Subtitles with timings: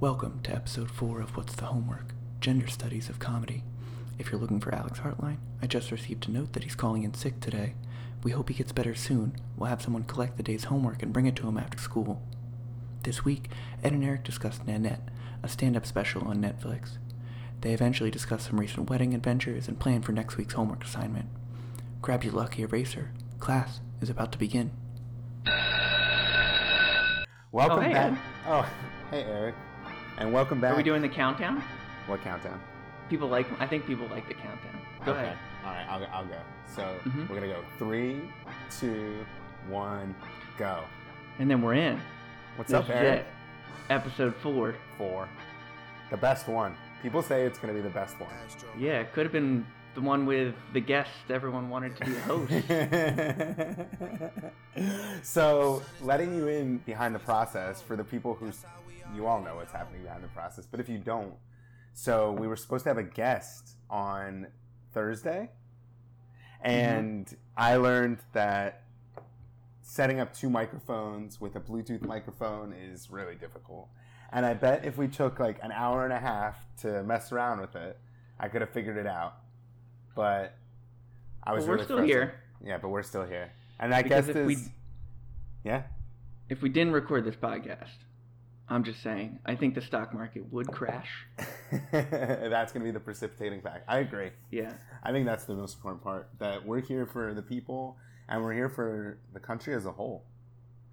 [0.00, 2.14] Welcome to episode 4 of What's the Homework?
[2.40, 3.62] Gender Studies of Comedy.
[4.18, 7.14] If you're looking for Alex Hartline, I just received a note that he's calling in
[7.14, 7.74] sick today.
[8.22, 9.36] We hope he gets better soon.
[9.56, 12.22] We'll have someone collect the day's homework and bring it to him after school.
[13.02, 13.50] This week,
[13.82, 15.08] Ed and Eric discussed Nanette,
[15.42, 16.98] a stand up special on Netflix.
[17.60, 21.26] They eventually discuss some recent wedding adventures and plan for next week's homework assignment.
[22.00, 23.10] Grab your lucky eraser.
[23.38, 24.70] Class is about to begin.
[27.52, 28.12] Welcome Oh, hey, back.
[28.12, 28.18] Ed.
[28.46, 28.68] Oh,
[29.10, 29.54] hey Eric,
[30.20, 30.72] and welcome back.
[30.74, 31.62] Are we doing the countdown?
[32.06, 32.60] what countdown?
[33.08, 33.46] People like.
[33.60, 34.80] I think people like the countdown.
[35.04, 35.22] Go okay.
[35.22, 35.38] ahead.
[35.64, 36.38] All right, I'll, I'll go.
[36.74, 37.28] So Mhm.
[37.28, 38.20] we're gonna go three,
[38.78, 39.24] two,
[39.68, 40.14] one,
[40.58, 40.84] go.
[41.38, 42.00] And then we're in.
[42.56, 43.20] What's This up, Eric?
[43.20, 43.26] it.
[43.90, 44.74] Episode four.
[44.96, 45.28] Four.
[46.10, 46.76] The best one.
[47.02, 48.30] People say it's gonna be the best one.
[48.78, 52.20] Yeah, it could have been the one with the guest everyone wanted to be the
[52.20, 52.52] host.
[55.26, 58.52] so letting you in behind the process for the people who
[59.14, 61.34] you all know what's happening behind the process but if you don't
[61.92, 64.46] so we were supposed to have a guest on
[64.92, 65.50] thursday
[66.64, 66.70] mm-hmm.
[66.70, 68.82] and i learned that
[69.82, 73.88] setting up two microphones with a bluetooth microphone is really difficult
[74.32, 77.60] and i bet if we took like an hour and a half to mess around
[77.60, 77.98] with it
[78.38, 79.34] i could have figured it out
[80.14, 80.54] but
[81.42, 82.28] i was But we're really still frustrated.
[82.28, 82.40] here.
[82.62, 83.52] Yeah, but we're still here.
[83.78, 84.68] And I Because guess if we- is
[85.64, 85.84] yeah.
[86.50, 87.88] If we didn't record this podcast,
[88.70, 91.08] I'm just saying, I think the stock market would crash.
[91.90, 93.84] that's going to be the precipitating fact.
[93.88, 94.30] I agree.
[94.52, 94.72] Yeah.
[95.02, 96.28] I think that's the most important part.
[96.38, 97.96] That we're here for the people,
[98.28, 100.24] and we're here for the country as a whole.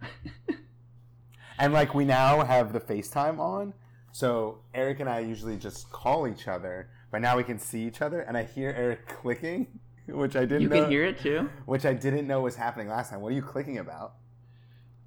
[1.60, 3.76] and like we now have the FaceTime on,
[4.12, 8.02] so Eric and I usually just call each other, but now we can see each
[8.02, 9.68] other, and I hear Eric clicking,
[10.08, 10.64] which I didn't.
[10.64, 11.48] You know, can hear it too.
[11.68, 13.22] Which I didn't know was happening last time.
[13.22, 14.16] What are you clicking about?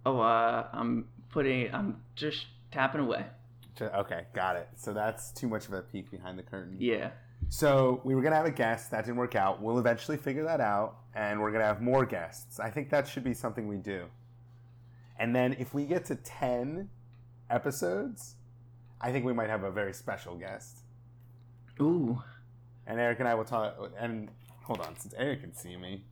[0.06, 1.74] Oh, uh, I'm putting.
[1.74, 3.26] I'm just tapping away.
[3.80, 4.68] Okay, got it.
[4.76, 6.76] So that's too much of a peek behind the curtain.
[6.78, 7.10] Yeah.
[7.48, 9.62] So we were gonna have a guest that didn't work out.
[9.62, 12.60] We'll eventually figure that out, and we're gonna have more guests.
[12.60, 14.06] I think that should be something we do.
[15.18, 16.90] And then if we get to ten
[17.48, 18.36] episodes,
[19.00, 20.80] I think we might have a very special guest.
[21.80, 22.22] Ooh.
[22.86, 23.76] And Eric and I will talk.
[23.98, 24.28] And
[24.62, 26.04] hold on, since Eric can see me,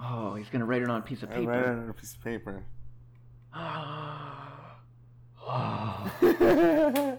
[0.00, 2.14] Oh, he's gonna write it on a piece of I write it on a piece
[2.14, 2.64] of paper.
[5.48, 7.18] oh.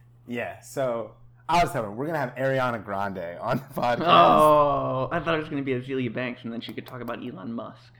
[0.28, 0.60] yeah.
[0.60, 1.12] So
[1.48, 4.00] I was telling, we're gonna have Ariana Grande on the podcast.
[4.06, 7.00] Oh, I thought it was going to be Azealia Banks, and then she could talk
[7.00, 7.92] about Elon Musk.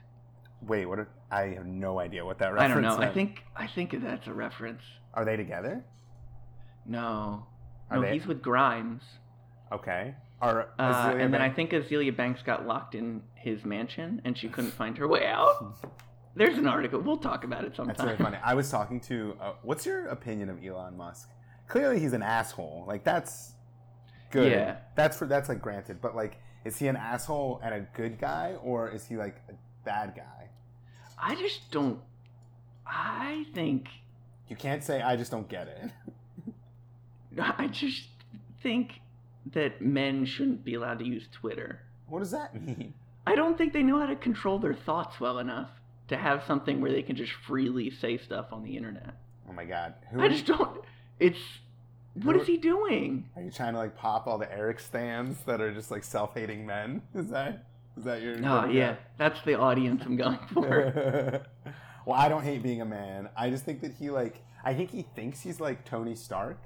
[0.61, 0.99] Wait, what?
[0.99, 2.71] Are, I have no idea what that reference.
[2.71, 3.05] I don't know.
[3.05, 4.81] I think I think that's a reference.
[5.13, 5.83] Are they together?
[6.85, 7.47] No,
[7.89, 9.03] Are no, they- he's with Grimes,
[9.71, 10.15] Okay.
[10.41, 14.47] Are uh, and then I think Azealia Banks got locked in his mansion, and she
[14.47, 15.75] couldn't find her way out.
[16.35, 16.99] There's an article.
[17.01, 17.95] We'll talk about it sometime.
[17.97, 18.37] That's really funny.
[18.43, 19.35] I was talking to.
[19.41, 21.29] Uh, what's your opinion of Elon Musk?
[21.67, 22.85] Clearly, he's an asshole.
[22.87, 23.53] Like that's
[24.31, 24.51] good.
[24.51, 24.77] Yeah.
[24.95, 26.01] That's for that's like granted.
[26.01, 29.53] But like, is he an asshole and a good guy, or is he like a
[29.85, 30.49] bad guy?
[31.17, 31.99] I just don't.
[32.85, 33.87] I think.
[34.47, 35.91] You can't say I just don't get it.
[37.57, 38.07] I just
[38.61, 38.93] think
[39.53, 41.81] that men shouldn't be allowed to use Twitter.
[42.07, 42.93] What does that mean?
[43.27, 45.69] I don't think they know how to control their thoughts well enough
[46.09, 49.15] to have something where they can just freely say stuff on the internet.
[49.49, 49.95] Oh my god.
[50.11, 50.81] Who I just don't.
[51.19, 51.39] It's.
[52.23, 53.29] What is he doing?
[53.35, 56.65] are you trying to like pop all the Eric stands that are just like self-hating
[56.65, 57.01] men?
[57.15, 57.65] Is that
[57.97, 58.35] is that your?
[58.45, 61.45] Oh yeah, that's the audience I'm going for.
[62.05, 63.29] well, I don't hate being a man.
[63.37, 66.59] I just think that he like I think he thinks he's like Tony Stark.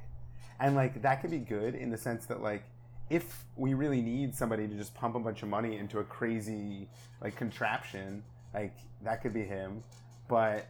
[0.59, 2.63] And like that could be good in the sense that like
[3.09, 6.87] if we really need somebody to just pump a bunch of money into a crazy
[7.21, 8.23] like contraption,
[8.53, 9.83] like that could be him.
[10.27, 10.67] But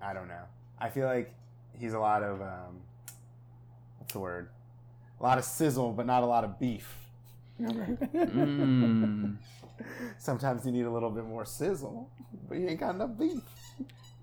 [0.00, 0.44] I don't know.
[0.78, 1.34] I feel like
[1.78, 2.80] he's a lot of um
[3.98, 4.48] what's the word?
[5.20, 6.94] A lot of sizzle but not a lot of beef.
[7.60, 9.36] Mm.
[10.18, 12.10] Sometimes you need a little bit more sizzle,
[12.48, 13.42] but you ain't got enough beef.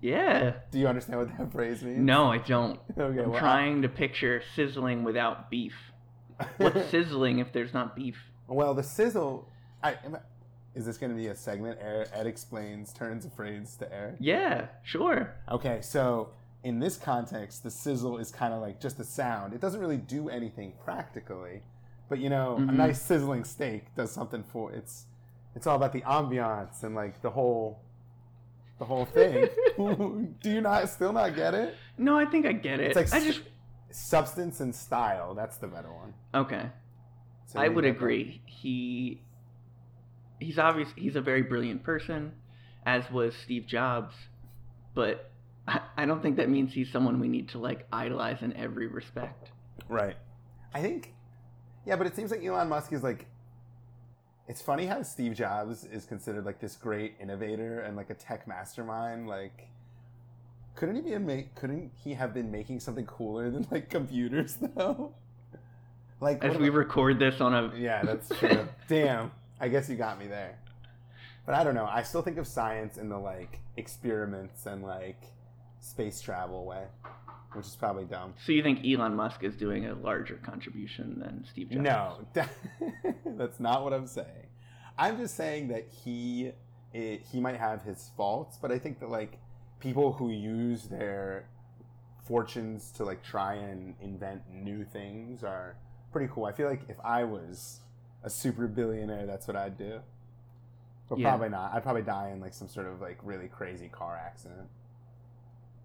[0.00, 0.54] Yeah.
[0.70, 1.98] Do you understand what that phrase means?
[1.98, 2.78] No, I don't.
[2.98, 5.74] Okay, I'm well, trying to picture sizzling without beef.
[6.56, 8.16] What's sizzling if there's not beef?
[8.48, 9.50] well, the sizzle.
[9.82, 9.96] I,
[10.76, 11.78] is this going to be a segment?
[11.80, 14.16] Ed, Ed explains turns of phrase to Eric.
[14.20, 15.34] Yeah, sure.
[15.50, 16.28] Okay, so
[16.62, 19.54] in this context, the sizzle is kind of like just a sound.
[19.54, 21.62] It doesn't really do anything practically,
[22.08, 22.74] but you know, a Mhm.
[22.74, 25.06] nice sizzling steak does something for it's.
[25.54, 27.80] It's all about the ambiance and like the whole,
[28.78, 29.48] the whole thing.
[29.76, 31.74] do you not still not get it?
[31.96, 32.94] No, I think I get it.
[32.94, 33.40] It's like I just
[33.90, 35.34] substance and style.
[35.34, 36.12] That's the better one.
[36.34, 36.70] okay.
[37.46, 37.96] So I would get that.
[37.96, 38.42] agree.
[38.44, 39.22] He
[40.40, 42.32] he's obvious he's a very brilliant person,
[42.84, 44.14] as was Steve Jobs,
[44.94, 45.30] but
[45.68, 48.86] I, I don't think that means he's someone we need to like idolize in every
[48.86, 49.50] respect.
[49.88, 50.16] Right.
[50.74, 51.14] I think.
[51.86, 53.26] Yeah, but it seems like Elon Musk is like.
[54.48, 58.46] It's funny how Steve Jobs is considered like this great innovator and like a tech
[58.46, 59.26] mastermind.
[59.26, 59.68] Like,
[60.76, 61.54] couldn't he be a make?
[61.56, 65.14] Couldn't he have been making something cooler than like computers though?
[66.20, 68.68] Like As we about- record this on a Yeah, that's true.
[68.88, 69.32] Damn.
[69.60, 70.58] I guess you got me there.
[71.44, 71.86] But I don't know.
[71.86, 75.22] I still think of science in the like experiments and like
[75.80, 76.84] space travel way,
[77.52, 78.34] which is probably dumb.
[78.44, 82.26] So you think Elon Musk is doing a larger contribution than Steve Jobs?
[82.34, 82.44] No,
[83.36, 84.48] that's not what I'm saying.
[84.98, 86.52] I'm just saying that he
[86.92, 89.38] it, he might have his faults, but I think that like
[89.78, 91.48] people who use their
[92.26, 95.76] fortunes to like try and invent new things are
[96.10, 96.46] pretty cool.
[96.46, 97.80] I feel like if I was
[98.22, 100.00] a super billionaire, that's what I'd do.
[101.08, 101.28] But Yeah.
[101.30, 101.72] probably not.
[101.74, 104.68] I'd probably die in like some sort of like really crazy car accident.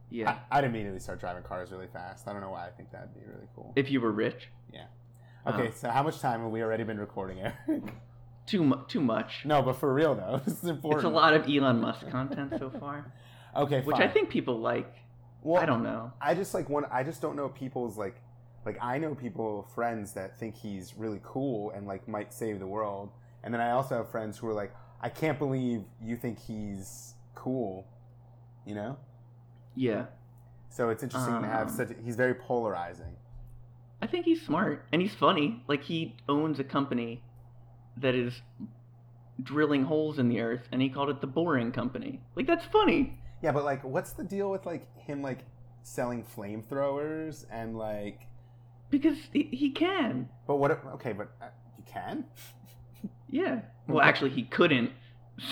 [0.09, 0.39] Yeah.
[0.51, 2.27] I, I'd immediately start driving cars really fast.
[2.27, 3.71] I don't know why I think that'd be really cool.
[3.75, 4.85] if you were rich, Yeah.
[5.47, 5.71] Okay, Uh.
[5.71, 7.83] so how much time have we already been recording, Eric?
[8.45, 9.43] too mu- too much.
[9.45, 11.03] No, but for real though, this is important.
[11.05, 13.11] It's a lot of Elon Musk content so far,
[13.55, 13.97] Okay, which.
[13.97, 14.91] I think people like.
[15.43, 16.11] Well, I don't know.
[16.21, 16.85] I just like one.
[16.91, 18.15] I just don't know people's like,
[18.65, 22.67] like I know people friends that think he's really cool and like might save the
[22.67, 23.09] world,
[23.43, 27.15] and then I also have friends who are like, I can't believe you think he's
[27.35, 27.87] cool,
[28.65, 28.97] you know.
[29.75, 30.05] Yeah,
[30.69, 31.73] So it's interesting to have Um.
[31.73, 31.89] such.
[32.03, 33.15] He's very polarizing.
[34.01, 35.63] I think he's smart and he's funny.
[35.67, 37.23] Like he owns a company
[37.97, 38.41] that is
[39.41, 42.21] drilling holes in the earth, and he called it the Boring Company.
[42.35, 43.17] Like that's funny.
[43.41, 45.45] Yeah, but like, what's the deal with like him like
[45.83, 48.27] selling flamethrowers and like?
[48.91, 50.29] Because he, he can.
[50.45, 50.69] But what?
[50.71, 51.45] if- Okay, but uh,
[51.77, 52.25] you can.
[53.33, 53.61] Yeah.
[53.87, 54.91] Well, actually, he couldn't.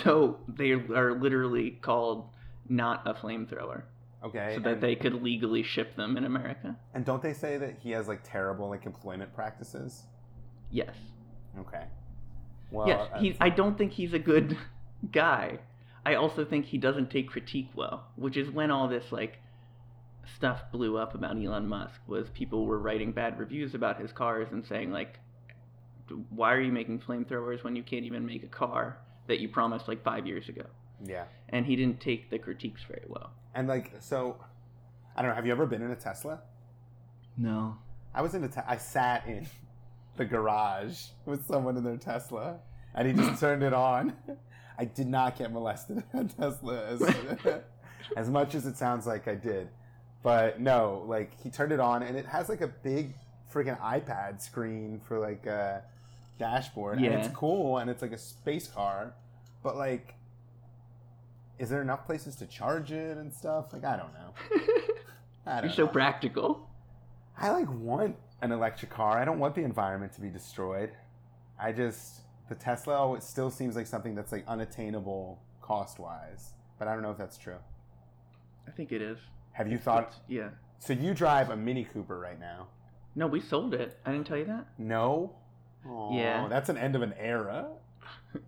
[0.04, 2.28] So they are literally called
[2.68, 3.84] not a flamethrower,
[4.24, 4.52] Okay.
[4.56, 6.76] so that and- they could legally ship them in America.
[6.94, 10.04] And don't they say that he has like terrible like employment practices?
[10.70, 10.94] Yes.
[11.58, 11.86] Okay.
[12.70, 13.08] Well, yes.
[13.14, 13.36] uh, He.
[13.40, 14.58] I don't think he's a good
[15.12, 15.60] guy.
[16.06, 19.40] I also think he doesn't take critique well, which is when all this like
[20.36, 22.02] stuff blew up about Elon Musk.
[22.08, 25.20] Was people were writing bad reviews about his cars and saying like,
[26.30, 28.98] "Why are you making flamethrowers when you can't even make a car
[29.28, 30.66] that you promised like five years ago?"
[31.06, 31.26] yeah.
[31.50, 33.32] And he didn't take the critiques very well.
[33.56, 34.38] And like, so,
[35.16, 35.36] I don't know.
[35.36, 36.42] Have you ever been in a Tesla?
[37.38, 37.78] No.
[38.14, 38.48] I was in a.
[38.48, 39.48] Te- I sat in
[40.18, 42.60] the garage with someone in their Tesla,
[42.94, 44.14] and he just turned it on.
[44.78, 47.02] I did not get molested in a Tesla as
[48.18, 49.70] as much as it sounds like I did,
[50.24, 51.04] but no.
[51.08, 53.14] Like he turned it on, and it has like a big
[53.54, 55.84] freaking iPad screen for like a
[56.38, 59.14] dashboard, and it's cool, and it's like a space car,
[59.64, 60.16] but like.
[61.58, 63.74] Is there enough places to charge it and stuff?
[63.74, 64.34] Like I don't know.
[65.46, 65.92] I don't You're so know.
[65.92, 66.70] practical.
[67.38, 69.18] I like want an electric car.
[69.18, 70.92] I don't want the environment to be destroyed.
[71.62, 76.54] I just the Tesla always still seems like something that's like unattainable cost wise.
[76.78, 77.58] But I don't know if that's true.
[78.68, 79.18] I think it is.
[79.60, 80.16] Have you thought?
[80.30, 80.52] Yeah.
[80.80, 82.68] So you drive a Mini Cooper right now?
[83.14, 84.00] No, we sold it.
[84.06, 84.68] I didn't tell you that.
[84.78, 85.36] No.
[85.86, 86.48] Aw, Yeah.
[86.48, 87.68] That's an end of an era.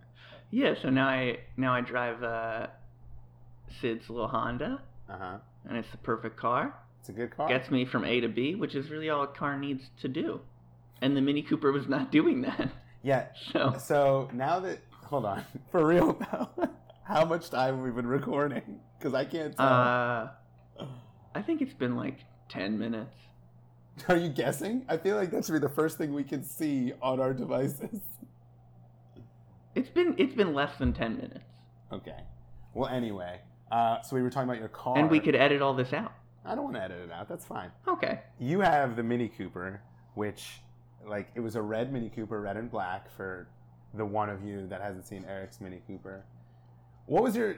[0.52, 0.74] Yeah.
[0.82, 2.68] So now I now I drive uh,
[3.82, 5.38] Sid's little Honda, Uh huh.
[5.68, 6.74] and it's the perfect car.
[7.02, 7.48] It's a good car.
[7.50, 10.40] Gets me from A to B, which is really all a car needs to do.
[11.02, 12.70] And the Mini Cooper was not doing that.
[13.04, 13.28] yeah.
[13.52, 16.70] So So now that hold on for real though,
[17.04, 18.80] how much time have we been recording?
[18.98, 19.66] Because I can't tell.
[19.68, 20.30] uh,
[21.36, 22.20] I think it's been like
[22.50, 23.16] ten minutes.
[24.08, 24.86] Are you guessing?
[24.88, 28.00] I feel like that should be the first thing we can see on our devices.
[29.74, 31.46] It's been it's been less than ten minutes,
[31.94, 32.18] Okay.
[32.74, 33.40] Well, anyway,
[33.72, 36.12] uh, so we were talking about your car, and we could edit all this out.
[36.44, 37.30] I don't want to edit it out.
[37.30, 37.72] That's fine.
[37.88, 38.20] Okay.
[38.40, 39.82] You have the Mini Cooper,
[40.16, 40.60] which,
[41.08, 43.48] like, it was a red Mini Cooper, red and black, for
[43.94, 46.24] the one of you that hasn't seen Eric's Mini Cooper.
[47.06, 47.58] What was your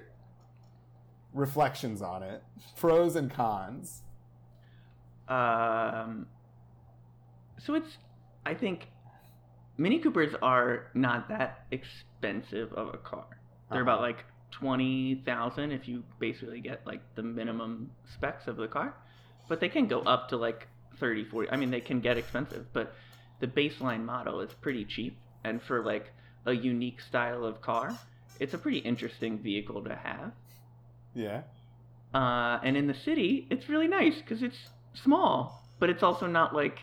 [1.33, 2.43] reflections on it?
[2.77, 4.01] Pros and cons.
[5.27, 6.27] Um,
[7.59, 7.97] so it's,
[8.45, 8.87] I think,
[9.77, 13.25] Mini Coopers are not that expensive of a car.
[13.71, 13.81] They're Uh-huh.
[13.81, 18.93] about like twenty thousand if you basically get like the minimum specs of the car,
[19.47, 20.67] but they can go up to like
[20.99, 21.49] 30, 40.
[21.49, 22.93] I mean, they can get expensive, but
[23.39, 26.11] the baseline model is pretty cheap, and for like
[26.45, 27.97] a unique style of car,
[28.39, 30.33] it's a pretty interesting vehicle to have.
[31.13, 31.41] Yeah.
[32.13, 36.53] Uh, and in the city, it's really nice because it's small, but it's also not
[36.55, 36.79] like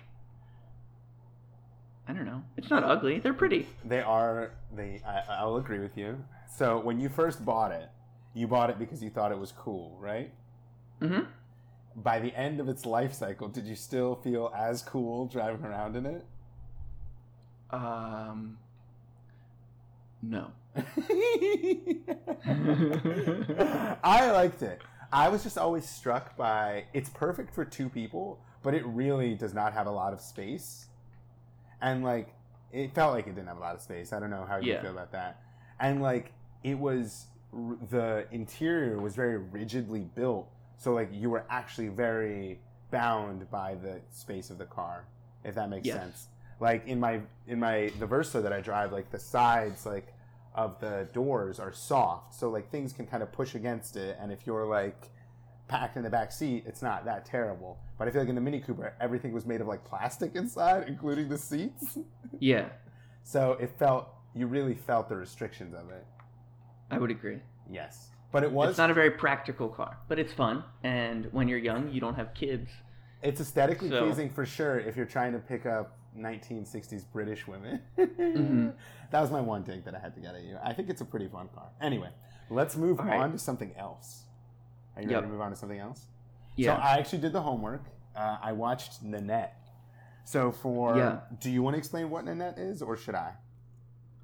[2.09, 2.43] I don't know.
[2.57, 3.21] It's not ugly.
[3.21, 3.69] They're pretty.
[3.85, 4.53] They are.
[4.75, 5.01] They.
[5.07, 6.25] I, I'll agree with you.
[6.57, 7.89] So when you first bought it,
[8.35, 10.33] you bought it because you thought it was cool, right?
[11.01, 11.21] hmm
[11.95, 15.95] By the end of its life cycle, did you still feel as cool driving around
[15.95, 16.25] in it?
[17.71, 18.59] Um,
[20.21, 20.51] no.
[24.03, 24.81] I liked it.
[25.13, 29.53] I was just always struck by it's perfect for two people, but it really does
[29.55, 30.87] not have a lot of space.
[31.81, 32.35] And like
[32.73, 34.13] it felt like it didn't have a lot of space.
[34.13, 34.83] I don't know how you Yeah.
[34.83, 35.43] feel about that.
[35.81, 41.45] And like it was r- the interior was very rigidly built, so like you were
[41.51, 42.61] actually very
[42.93, 45.05] bound by the space of the car,
[45.45, 45.97] if that makes Yes.
[45.99, 46.29] sense.
[46.61, 50.13] Like in my in my the Versa that I drive, like the sides like
[50.55, 54.33] of the doors are soft, so like things can kind of push against it, and
[54.33, 55.11] if you're like
[55.69, 57.79] packed in the back seat, it's not that terrible.
[57.99, 60.85] But I feel like in the Mini Cooper, everything was made of like plastic inside,
[60.89, 61.99] including the seats.
[62.39, 62.69] Yeah,
[63.23, 66.05] So it felt you really felt the restrictions of it.
[66.91, 67.39] I would agree.
[67.71, 70.65] Yes, but it was It's not a very practical car, but it's fun.
[70.83, 72.69] And when you're young, you don't have kids.
[73.23, 77.81] it's aesthetically So- pleasing for sure if you're trying to pick up 1960s British women.
[77.99, 78.75] Mhm.
[79.11, 80.57] That was my one take that I had to get at you.
[80.63, 81.69] I think it's a pretty fun car.
[81.81, 82.11] Anyway,
[82.49, 83.19] let's move All right.
[83.21, 84.25] on to something else.
[84.95, 85.17] Are you Yep.
[85.17, 86.07] ready to move on to something else?
[86.57, 86.77] Yeah.
[86.77, 87.83] So I actually did the homework.
[88.15, 89.57] Uh, I watched Nanette.
[90.25, 91.21] So for Yeah.
[91.41, 93.35] do you want to explain what Nanette is, or should I?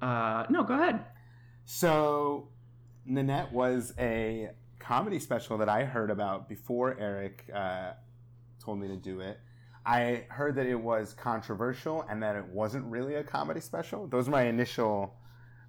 [0.01, 1.03] uh, no, go ahead.
[1.65, 2.49] So
[3.05, 7.93] Nanette was a comedy special that I heard about before Eric uh,
[8.59, 9.39] told me to do it.
[9.87, 14.05] I heard that it was controversial and that it wasn't really a comedy special.
[14.07, 15.15] Those were my initial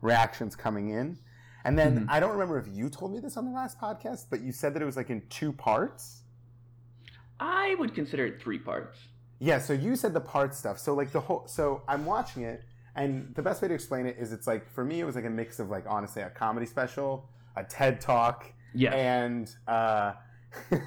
[0.03, 1.19] reactions coming in.
[1.65, 2.07] And then Mhm.
[2.09, 4.75] I don't remember if you told me this on the last podcast, but you said
[4.75, 6.25] that it was like in two parts.
[7.41, 8.99] I would consider it three parts.
[9.39, 10.79] Yeah, so you said the part stuff.
[10.81, 12.65] So like the whole so I'm watching it
[12.97, 15.25] and the best way to explain it is it's like for me it was like
[15.27, 18.95] a mix of like honestly a comedy special, a TED talk, Yes.
[18.95, 20.15] and uh,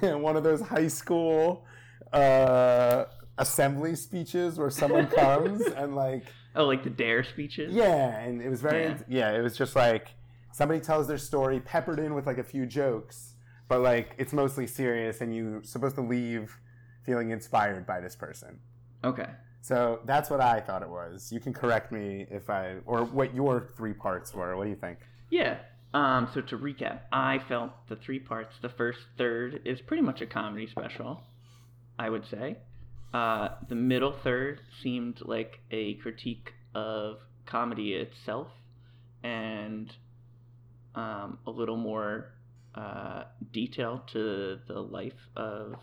[0.18, 1.64] one of those high school
[2.12, 3.04] uh,
[3.42, 6.24] assembly speeches where someone comes and like
[6.56, 7.74] oh, like the dare speeches.
[7.74, 8.98] yeah, and it was very Yeah.
[9.08, 9.30] yeah.
[9.38, 10.08] it was just like
[10.52, 13.34] somebody tells their story peppered in with like a few jokes,
[13.68, 16.58] but like it's mostly serious and you're supposed to leave
[17.04, 18.60] feeling inspired by this person.
[19.04, 19.28] Okay.
[19.60, 21.32] So that's what I thought it was.
[21.32, 24.56] You can correct me if I or what your three parts were.
[24.56, 24.98] What do you think?
[25.30, 25.58] Yeah.
[25.94, 28.54] Um, so to recap, I felt the three parts.
[28.62, 31.20] The first third is pretty much a comedy special,
[31.98, 32.56] I would say.
[33.12, 38.48] Uh, the middle third seemed like a critique of comedy itself
[39.22, 39.94] and
[40.94, 42.32] um, a little more
[42.74, 45.74] uh, detail to the life of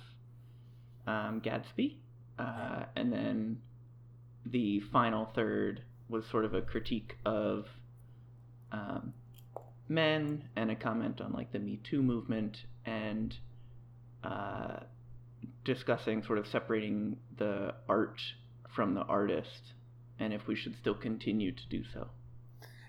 [1.06, 2.00] um, Gadsby.
[2.40, 3.58] Uh, and then
[4.46, 7.66] the final third was sort of a critique of
[8.72, 9.14] um,
[9.88, 13.36] men and a comment on like the Me Too movement and
[14.24, 14.80] uh,
[15.64, 18.22] discussing sort of separating the art
[18.70, 19.74] from the artist
[20.20, 22.10] and if we should still continue to do so.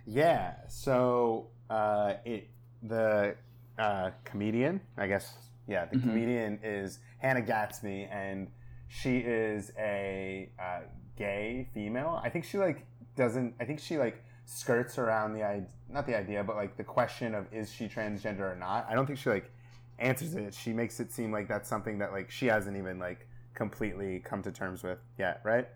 [0.07, 0.55] Yeah.
[0.69, 2.49] So uh, it
[2.83, 3.37] the
[3.79, 5.35] uh, comedian, I guess.
[5.69, 6.03] Yeah, the Mhm.
[6.03, 8.49] comedian is Hannah Gadsby, and
[8.89, 10.81] she is a uh,
[11.17, 12.21] gay female.
[12.25, 13.55] I think she like doesn't.
[13.61, 17.35] I think she like skirts around the idea, not the idea, but like the question
[17.35, 18.87] of is she transgender or not.
[18.91, 19.53] I don't think she like
[20.01, 20.55] answers it.
[20.55, 24.43] She makes it seem like that's something that like she hasn't even like completely come
[24.43, 25.69] to terms with yet, right?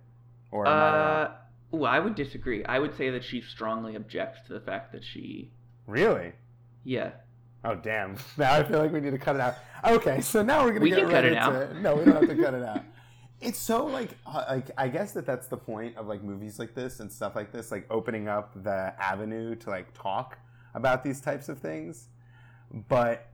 [0.50, 0.70] Or I?
[0.70, 1.32] Uh,
[1.74, 2.64] ooh, I would disagree.
[2.64, 5.50] I would say that she strongly objects to the fact that she,
[5.86, 6.32] really?
[6.84, 7.12] yeah,
[7.64, 8.16] Oh damn!
[8.36, 9.54] Now I feel like we need to cut it out.
[9.84, 11.76] Okay, so now we're gonna We get can right cut it into out.
[11.76, 12.82] No, we don't have to cut it out.
[13.40, 16.74] It's so like uh, like I guess that that's the point of like movies like
[16.74, 20.38] this and stuff like this, like opening up the avenue to like talk
[20.74, 22.08] about these types of things.
[22.88, 23.28] But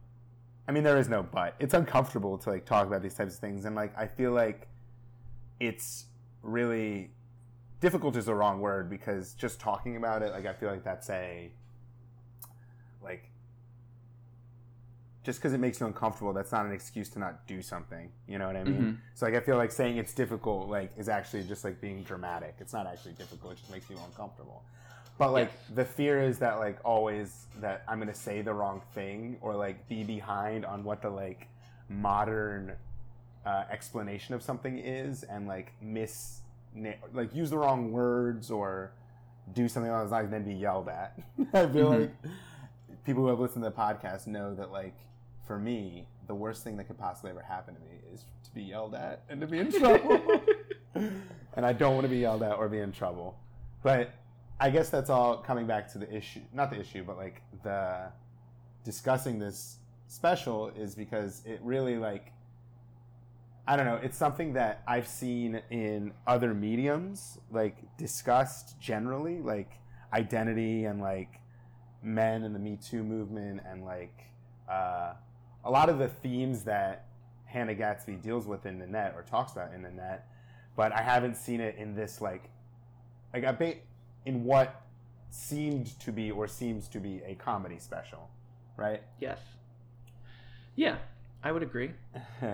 [0.71, 1.57] I mean, there is no but.
[1.59, 4.69] It's uncomfortable to like talk about these types of things, and like I feel like
[5.59, 6.05] it's
[6.43, 7.11] really
[7.81, 11.11] difficult is the wrong word because just talking about it, like I feel like that's
[11.11, 11.51] a
[13.03, 13.33] like
[15.25, 18.09] just because it makes you uncomfortable, that's not an excuse to not do something.
[18.29, 18.81] You know what I mean?
[18.81, 18.97] Mhm.
[19.15, 22.55] So like I feel like saying it's difficult like is actually just like being dramatic.
[22.61, 23.55] It's not actually difficult.
[23.55, 24.63] It just makes you uncomfortable.
[25.21, 29.37] But like the fear is that like always that I'm gonna say the wrong thing
[29.43, 31.47] or like be behind on what the like
[31.91, 32.73] modern
[33.45, 36.41] uh, explanation of something is and like miss
[37.13, 38.93] like use the wrong words or
[39.55, 41.19] do something along those lines and then be yelled at.
[41.53, 42.01] I feel Mhm.
[42.01, 42.11] like
[43.05, 44.95] people who have listened to the podcast know that like
[45.47, 48.63] for me the worst thing that could possibly ever happen to me is to be
[48.63, 50.43] yelled at and to be in trouble.
[50.95, 53.37] and I don't want to be yelled at or be in trouble.
[53.83, 54.13] But
[54.61, 58.13] I guess that's all coming back to the issue, not the issue, but like the
[58.85, 62.33] discussing this special is because it really like
[63.67, 69.73] I don't know, it's something that I've seen in other mediums like discussed generally like
[70.13, 71.41] identity and like
[72.03, 74.25] men and the Me Too movement and like
[74.69, 75.13] uh,
[75.65, 77.07] a lot of the themes that
[77.45, 80.27] Hannah Gadsby deals with in Nanette or talks about in Nanette,
[80.77, 82.51] but I haven't seen it in this like
[83.33, 83.77] like I ba-
[84.27, 84.83] in what
[85.31, 88.29] seemed to be or seems to be a comedy special,
[88.77, 89.03] right?
[89.21, 89.39] Yes.
[90.77, 90.97] Yeah,
[91.43, 91.93] I would agree.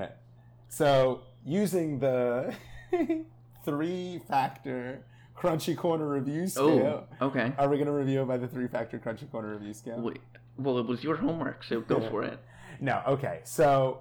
[0.68, 2.54] so Oh, using the
[3.64, 5.04] three factor
[5.36, 7.08] crunchy corner review oh, scale.
[7.20, 7.52] Oh, okay.
[7.58, 10.00] Are we going to review it by the three factor crunchy corner review scale?
[10.00, 10.20] Wait,
[10.58, 12.38] well, it was your homework, so go for it.
[12.80, 13.40] No, okay.
[13.44, 14.00] So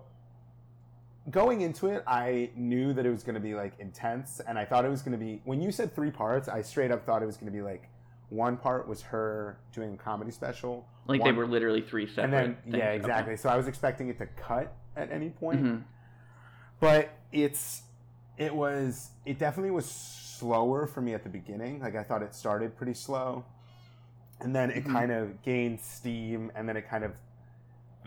[1.30, 4.66] going into it, I knew that it was going to be like intense, and I
[4.66, 5.42] thought it was going to be.
[5.46, 7.90] When you said three parts, I straight up thought it was going to be like
[8.30, 12.24] one part was her doing a comedy special, Like they were literally three separate.
[12.26, 12.76] and then things.
[12.76, 12.96] yeah, Okay.
[12.96, 13.38] exactly.
[13.38, 15.84] So I was expecting it to cut at any point, Mhm.
[16.80, 17.84] but it's
[18.38, 21.80] it was it definitely was slower for me at the beginning.
[21.82, 23.46] Like I thought it started pretty slow,
[24.42, 24.92] and then it Mhm.
[24.92, 27.14] kind of gained steam, and then it kind of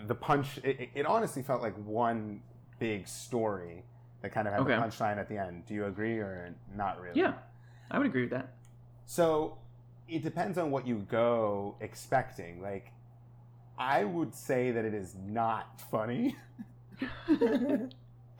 [0.06, 0.58] the punch.
[0.62, 2.42] It- it honestly felt like one
[2.78, 3.84] big story
[4.22, 4.74] that kind of had Okay.
[4.74, 5.66] the punchline at the end.
[5.66, 7.18] Do you agree or not really?
[7.20, 7.34] Yeah,
[7.90, 8.54] I would agree with that.
[9.06, 9.58] So
[10.08, 12.60] it depends on what you go expecting.
[12.62, 12.92] Like,
[13.78, 16.36] I would say that it is not funny.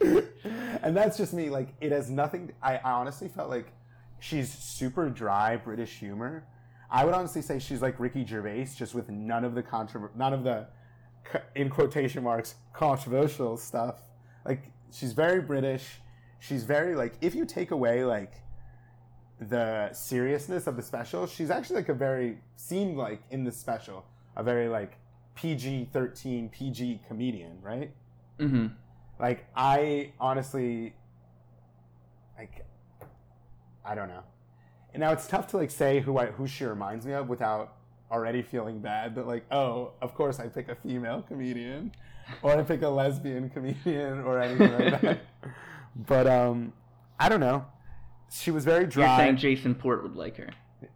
[0.01, 1.51] and that's just me.
[1.51, 2.53] Like, it has nothing.
[2.63, 3.73] I, I honestly felt like
[4.19, 6.45] she's super dry British humor.
[6.91, 10.33] I would honestly say she's like Ricky Gervais, just with none of the contro- none
[10.33, 10.67] of the,
[11.55, 14.01] in quotation marks, controversial stuff.
[14.49, 16.01] Like, she's very British.
[16.41, 18.33] She's very like, if you take away like
[19.41, 24.05] the seriousness of the special, she's actually like a very seemed like in the special
[24.37, 24.99] a very like
[25.35, 27.91] PG thirteen PG comedian, right?
[28.41, 28.69] hmm
[29.21, 30.95] Like I honestly,
[32.39, 32.65] like,
[33.85, 34.23] I don't know.
[34.95, 37.75] And now it's tough to like say who I who she reminds me of without
[38.11, 41.93] already feeling bad that like oh of course I pick a female comedian
[42.43, 45.21] or I pick a lesbian comedian or anything like that.
[46.07, 46.73] But um,
[47.19, 47.67] I don't know.
[48.31, 49.03] She was very dry.
[49.03, 49.19] You're dry.
[49.19, 50.51] saying Jason Port would like her,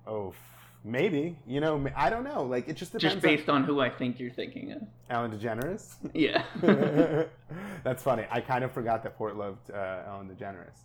[0.06, 0.32] Oh,
[0.84, 1.36] maybe.
[1.46, 2.44] You know, I don't know.
[2.44, 3.14] Like, it just depends.
[3.14, 4.82] just based on who I think you're thinking of.
[4.82, 5.94] on Ellen DeGeneres.
[6.14, 6.44] Yeah.
[7.84, 8.26] That's funny.
[8.30, 10.78] I kind of forgot that Port loved uh, Ellen DeGeneres.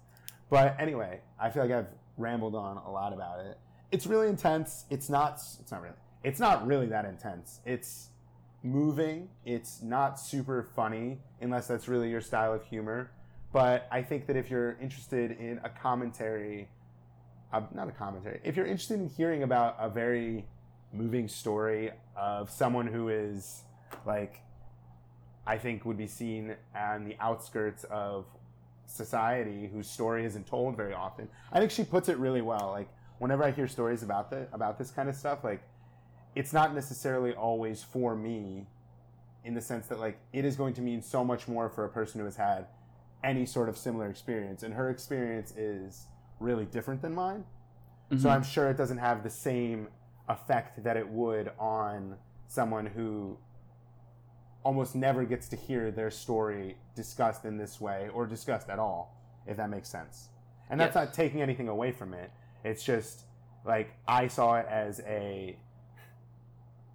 [0.50, 3.58] But anyway, I feel like I've rambled on a lot about it.
[3.92, 4.86] It's really intense.
[4.90, 5.42] It's not.
[5.60, 5.96] It's not really.
[6.24, 7.60] It's not really that intense.
[7.66, 8.10] It's
[8.63, 9.30] moving.
[9.46, 13.12] It's not super funny unless that's really your style of humor.
[13.54, 16.70] But I think that if you're interested in a commentary,
[17.54, 20.46] uh, not a commentary, if you're interested in hearing about a very
[20.93, 23.63] moving story of someone who is
[24.06, 24.41] like
[25.46, 28.26] I think would be seen on the outskirts of
[28.86, 31.30] society whose story isn't told very often.
[31.52, 32.70] I think she puts it really well.
[32.72, 32.89] Like
[33.20, 35.62] whenever I hear stories about the about this kind of stuff, like
[36.36, 38.68] it's not necessarily always for me
[39.44, 41.90] in the sense that like it is going to mean so much more for a
[41.90, 42.68] person who has had
[43.24, 46.08] any sort of similar experience and her experience is
[46.40, 47.44] really different than mine.
[48.12, 48.32] So Mhm.
[48.36, 49.88] I'm sure it doesn't have the same
[50.30, 53.38] effect that it would on someone who
[54.63, 59.16] almost never gets to hear their story discussed in this way or discussed at all,
[59.46, 60.30] if that makes sense.
[60.70, 61.06] And that's Yes.
[61.06, 62.32] not taking anything away from it.
[62.63, 63.26] It's just
[63.66, 65.58] like I saw it as a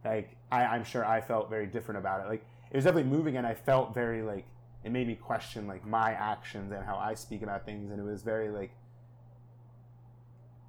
[0.05, 2.29] like I, I'm sure I felt very different about it.
[2.29, 4.47] Like it was definitely moving and I felt very like
[4.85, 8.05] it made me question like my actions and how I speak about things and it
[8.05, 8.73] was very like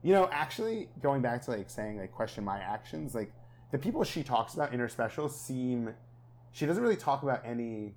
[0.03, 3.31] you know, actually going back to like saying like question my actions, like
[3.71, 5.93] the people she talks about in her special seem
[6.51, 7.95] she doesn't really talk about any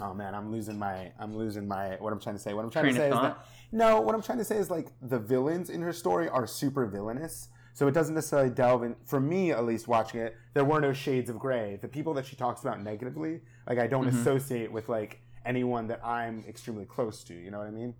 [0.00, 2.52] Oh man, I'm losing my I'm losing my what I'm trying to say.
[2.52, 4.70] What I'm trying Train to say is that no, what I'm trying to say is
[4.70, 7.48] like the villains in her story are super villainous.
[7.76, 10.94] So it doesn't necessarily delve in for me at least watching it, there were no
[10.94, 11.76] shades of gray.
[11.82, 14.18] The people that she talks about negatively, like I don't Mhm.
[14.18, 17.94] associate with like anyone that I'm extremely close to, you know what I mean?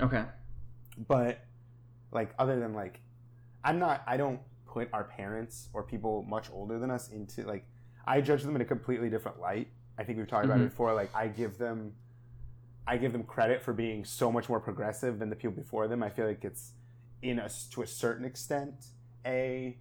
[0.00, 0.24] Okay.
[1.08, 1.40] but
[2.12, 3.00] like other than like
[3.62, 7.64] i'm not i don't put our parents or people much older than us into like
[8.06, 10.66] i judge them in a completely different light i think we've talked about Mhm.
[10.66, 11.94] it before like i give them
[12.86, 16.02] i give them credit for being so much more progressive than the people before them
[16.02, 16.72] i feel like it's
[17.22, 18.86] in a to a certain extent
[19.26, 19.76] a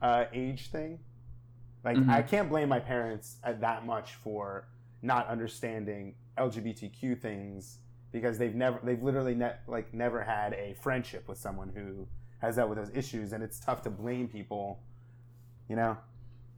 [0.00, 0.98] uh, age thing
[1.84, 2.08] like Mhm.
[2.08, 4.68] i can't blame my parents uh, that much for
[5.02, 7.78] not understanding lgbtq things
[8.12, 12.06] because they've never they've literally ne- like never had a friendship with someone who
[12.40, 14.80] has dealt with those issues and it's tough to blame people
[15.68, 15.96] you know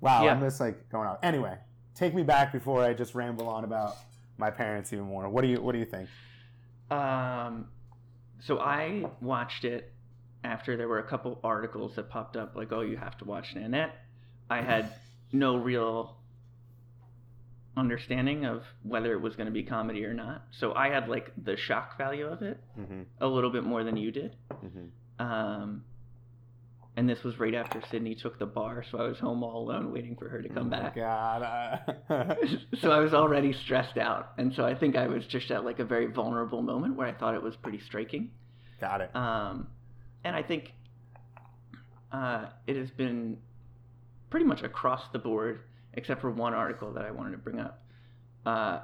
[0.01, 0.33] wow Yeah.
[0.33, 1.57] i'm just like going out anyway
[1.95, 3.97] take me back before I just ramble on about
[4.39, 5.29] my parents even more.
[5.29, 6.09] What do you What do you think?
[6.91, 7.67] Um,
[8.39, 9.93] so I watched it
[10.45, 13.55] after there were a couple articles that popped up like, "Oh, you have to watch
[13.55, 13.95] Nanette."
[14.49, 14.93] I had
[15.33, 16.17] no real
[17.77, 20.45] understanding of whether it was going to be comedy or not.
[20.59, 23.03] So I had like the shock value of it Mm-hmm.
[23.21, 24.37] a little bit more than you did.
[24.53, 25.25] Mm-hmm.
[25.25, 25.85] Um,
[26.97, 29.93] and this was right after Sydney took the bar, so I was home all alone
[29.93, 30.97] waiting for her to come back.
[30.97, 31.81] God.
[32.81, 35.79] so I was already stressed out, and so I think I was just at like
[35.79, 38.31] a very vulnerable moment where I thought it was pretty striking.
[38.81, 39.15] Got it.
[39.15, 39.69] Um,
[40.25, 40.73] and I think
[42.13, 43.39] uh, it has been
[44.31, 45.61] pretty much across the board,
[45.95, 47.83] except for one article that I wanted to bring up,
[48.47, 48.81] uh,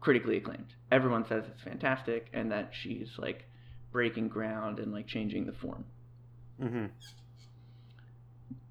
[0.00, 0.74] critically acclaimed.
[0.92, 3.44] Everyone says it's fantastic and that she's like
[3.92, 5.84] breaking ground and like changing the form.
[6.62, 6.86] Mm-hmm.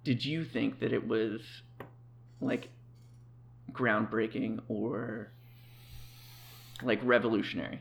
[0.03, 1.41] Did you think that it was
[2.41, 2.69] like
[3.71, 5.31] groundbreaking or
[6.83, 7.79] like revolutionary?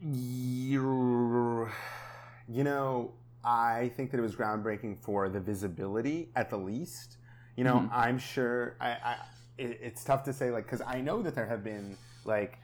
[0.00, 1.68] You,
[2.48, 3.12] you know,
[3.44, 7.16] I think that it was groundbreaking for the visibility at the least.
[7.56, 7.90] You know, Mhm.
[7.92, 8.76] I'm sure.
[8.80, 9.16] I, I
[9.58, 12.58] it, it's tough to say, like, because I know that there have been like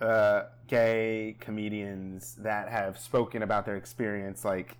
[0.00, 4.76] uh, gay comedians that have spoken about their experience, like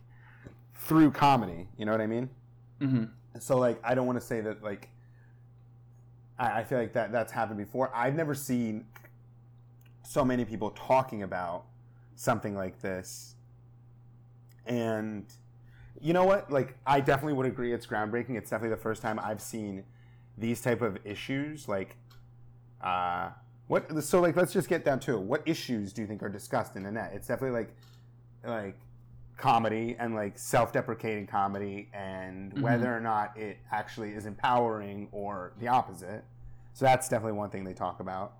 [0.74, 1.68] through comedy.
[1.76, 2.30] You know what I mean?
[2.80, 3.04] Mm-hmm.
[3.38, 4.88] So, like, I don't want to say that like.
[6.38, 7.90] I, I feel like that that's happened before.
[7.94, 8.86] I've never seen
[10.02, 11.64] so many people talking about
[12.16, 13.34] something like this
[14.66, 15.24] and
[16.00, 16.50] you know what?
[16.50, 18.36] Like i definitely would agree it's groundbreaking.
[18.36, 19.84] It's definitely the first time i've seen
[20.38, 21.96] these type of issues like
[22.82, 23.28] uh
[23.68, 25.20] what so like let's just get down to it.
[25.20, 27.12] What issues do you think are discussed in Nanette?
[27.14, 27.74] It's definitely like
[28.44, 28.78] like
[29.38, 32.62] comedy and like self-deprecating comedy and Mhm.
[32.62, 36.24] whether or not it actually is empowering or the opposite.
[36.74, 38.34] So that's definitely one thing they talk about.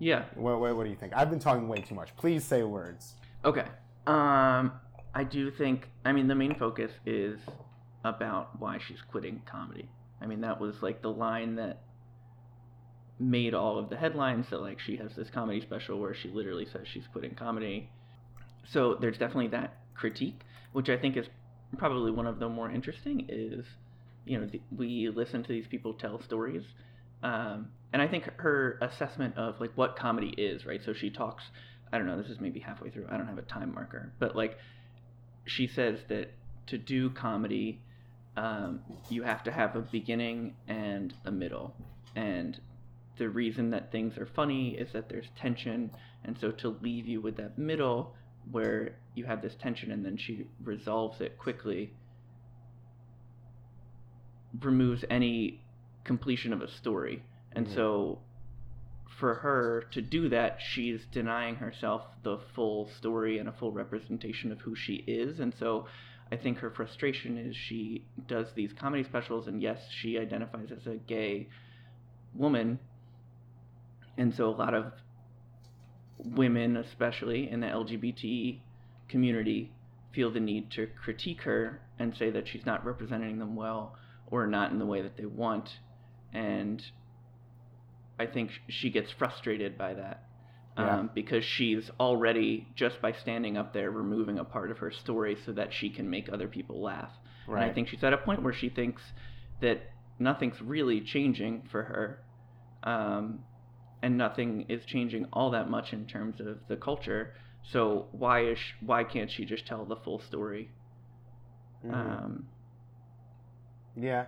[0.00, 0.24] Yeah.
[0.36, 1.12] what, what, what do you think?
[1.16, 2.14] I've been talking way too much.
[2.16, 3.14] Please say words.
[3.44, 3.64] Okay.
[4.06, 4.72] Um,
[5.18, 5.88] I do think.
[6.04, 7.40] I mean, the main focus is
[8.04, 9.88] about why she's quitting comedy.
[10.22, 11.82] I mean, that was like the line that
[13.18, 14.46] made all of the headlines.
[14.50, 17.90] That like she has this comedy special where she literally says she's quitting comedy.
[18.70, 21.26] So there's definitely that critique, which I think is
[21.78, 23.26] probably one of the more interesting.
[23.28, 23.66] Is
[24.24, 26.62] you know th- we listen to these people tell stories,
[27.24, 30.80] um, and I think her assessment of like what comedy is right.
[30.84, 31.42] So she talks
[31.92, 33.06] I don't know, this is maybe halfway through.
[33.10, 34.12] I don't have a time marker.
[34.18, 34.58] But like
[35.48, 36.30] she says that
[36.66, 37.80] to do comedy,
[38.36, 41.74] um, you have to have a beginning and a middle.
[42.14, 42.60] And
[43.16, 45.90] the reason that things are funny is that there's tension.
[46.24, 48.14] And so to leave you with that middle
[48.50, 51.92] where you have this tension and then she resolves it quickly
[54.60, 55.60] removes any
[56.04, 57.22] completion of a story.
[57.52, 57.74] And Mhm.
[57.74, 58.18] so
[59.18, 64.52] for her to do that, she's denying herself the full story and a full representation
[64.52, 65.40] of who she is.
[65.40, 65.86] And so
[66.30, 70.86] I think her frustration is she does these comedy specials, and yes, she identifies as
[70.86, 71.48] a gay
[72.34, 72.78] woman.
[74.16, 74.92] And so a lot of
[76.18, 78.60] women, especially in the LGBT
[79.08, 79.72] community,
[80.12, 83.96] feel the need to critique her and say that she's not representing them well
[84.30, 85.68] or not in the way that they want.
[86.32, 86.82] And
[88.18, 90.24] I think she gets frustrated by that
[90.76, 91.02] um, Yeah.
[91.14, 95.52] because she's already just by standing up there removing a part of her story so
[95.52, 97.12] that she can make other people laugh.
[97.46, 99.02] And I think she's at a point where she thinks
[99.60, 99.80] that
[100.18, 102.18] nothing's really changing for her,
[102.82, 103.44] um,
[104.02, 107.34] and nothing is changing all that much in terms of the culture.
[107.62, 110.70] So why is sh why can't she just tell the full story?
[111.84, 111.94] Mhm.
[111.94, 112.48] Um,
[113.96, 114.26] Yeah,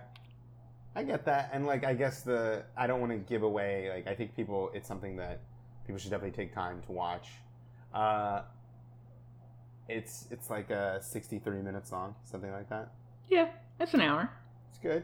[0.95, 4.07] I get that, and like I guess the I don't want to give away like
[4.07, 5.39] I think people it's something that
[5.85, 7.29] people should definitely take time to watch.
[7.93, 8.41] Uh,
[9.87, 12.91] it's it's like a 63 minutes long, something like that.
[13.29, 13.49] yeah,
[13.79, 14.29] it's an hour.
[14.69, 15.03] It's good.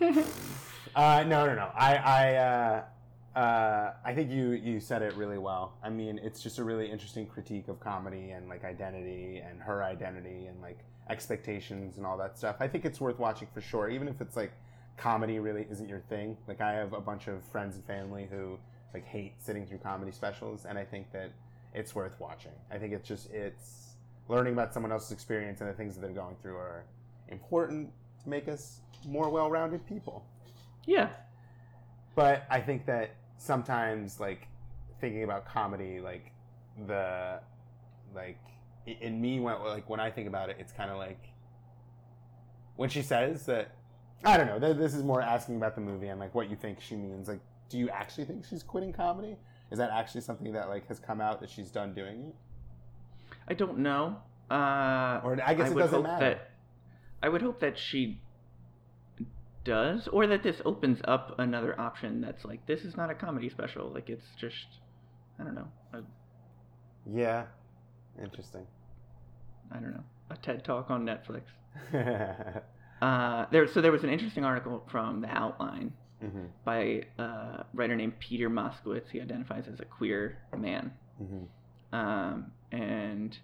[0.94, 1.70] Uh, no, no, no.
[1.74, 5.76] I, I, uh, uh, I think you, you said it really well.
[5.82, 9.82] I mean, it's just a really interesting critique of comedy and like identity and her
[9.82, 10.78] identity and like
[11.10, 12.56] expectations and all that stuff.
[12.60, 14.52] I think it's worth watching for sure, even if it's like
[14.96, 16.36] comedy really isn't your thing.
[16.48, 18.58] Like I have a bunch of friends and family who
[18.94, 21.30] like hate sitting through comedy specials, and I think that
[21.74, 22.52] it's worth watching.
[22.70, 23.94] I think it's just it's
[24.28, 26.84] learning about someone else's experience and the things that they're going through are
[27.28, 30.24] important to make us more well-rounded people.
[30.86, 31.10] Yeah,
[32.14, 34.48] But I think that sometimes, like
[35.00, 36.32] thinking about comedy, like
[36.86, 37.40] the
[38.14, 38.38] like
[38.86, 41.20] in me when like when I think about it, it's kind of like
[42.76, 43.72] when she says that
[44.24, 44.58] I don't know.
[44.58, 47.28] Th- This is more asking about the movie and like what you think she means.
[47.28, 49.36] Like, do you actually think she's quitting comedy?
[49.70, 52.34] Is that actually something that like has come out that she's done doing it?
[53.48, 54.18] I don't know.
[54.50, 56.24] Uh, Or I guess it would doesn't matter.
[56.30, 56.50] That,
[57.22, 58.20] I would hope that she
[59.64, 63.48] does, or that this opens up another option that's like this is not a comedy
[63.48, 63.88] special.
[63.92, 64.66] Like it's just,
[65.40, 66.00] I don't know, a,
[67.10, 67.44] Yeah,
[68.22, 68.66] interesting.
[69.72, 71.42] I don't know, a TED talk on Netflix.
[73.02, 77.94] Uh, there, so there was an interesting article from the Outline hmm by a writer
[77.96, 79.10] named Peter Moskowitz.
[79.10, 81.44] He identifies as a queer man, hmm
[81.92, 83.36] um, and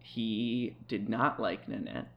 [0.00, 2.08] he did not like Nanette.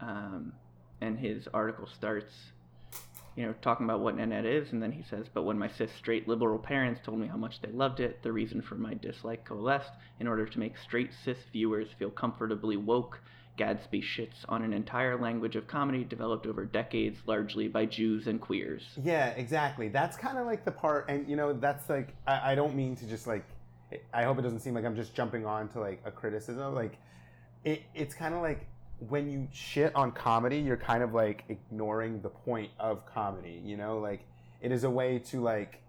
[0.00, 0.52] Um,
[1.00, 2.32] and his article starts,
[3.36, 5.92] you know, talking about what Nanette is, and then he says, "But when my cis
[5.92, 9.44] straight liberal parents told me how much they loved it, the reason for my dislike
[9.44, 9.92] coalesced.
[10.18, 13.20] In order to make straight cis viewers feel comfortably woke,
[13.58, 18.40] Gadsby shits on an entire language of comedy developed over decades, largely by Jews and
[18.40, 19.88] queers." Yeah, exactly.
[19.88, 22.96] That's kind of like the part, and you know, that's like I, I don't mean
[22.96, 23.44] to just like.
[24.12, 26.74] I hope it doesn't seem like I'm just jumping on to like a criticism.
[26.74, 26.98] Like,
[27.64, 28.66] it, it's kind of like
[28.98, 33.60] when you shit on comedy, you're kind of like ignoring the point of comedy.
[33.64, 34.26] You know, like
[34.60, 35.82] it is a way to like,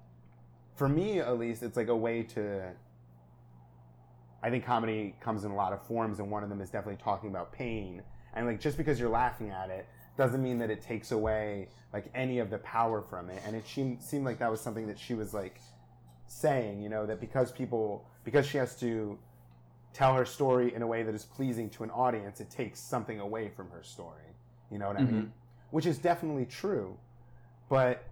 [0.76, 2.72] for me at least, it's like a way to.
[4.44, 7.02] I think comedy comes in a lot of forms, and one of them is definitely
[7.04, 8.04] talking about pain.
[8.34, 12.06] And like, just because you're laughing at it doesn't mean that it takes away like
[12.14, 13.42] any of the power from it.
[13.46, 15.60] And it seemed seemed like that was something that she was like
[16.28, 19.18] saying, you know, that because people because she has to
[19.98, 23.20] tell her story in a way that is pleasing to an audience, it takes something
[23.20, 24.22] away from her story.
[24.72, 25.16] You know what I mm-hmm.
[25.16, 25.34] mean?
[25.72, 26.96] Which is definitely true.
[27.68, 28.04] But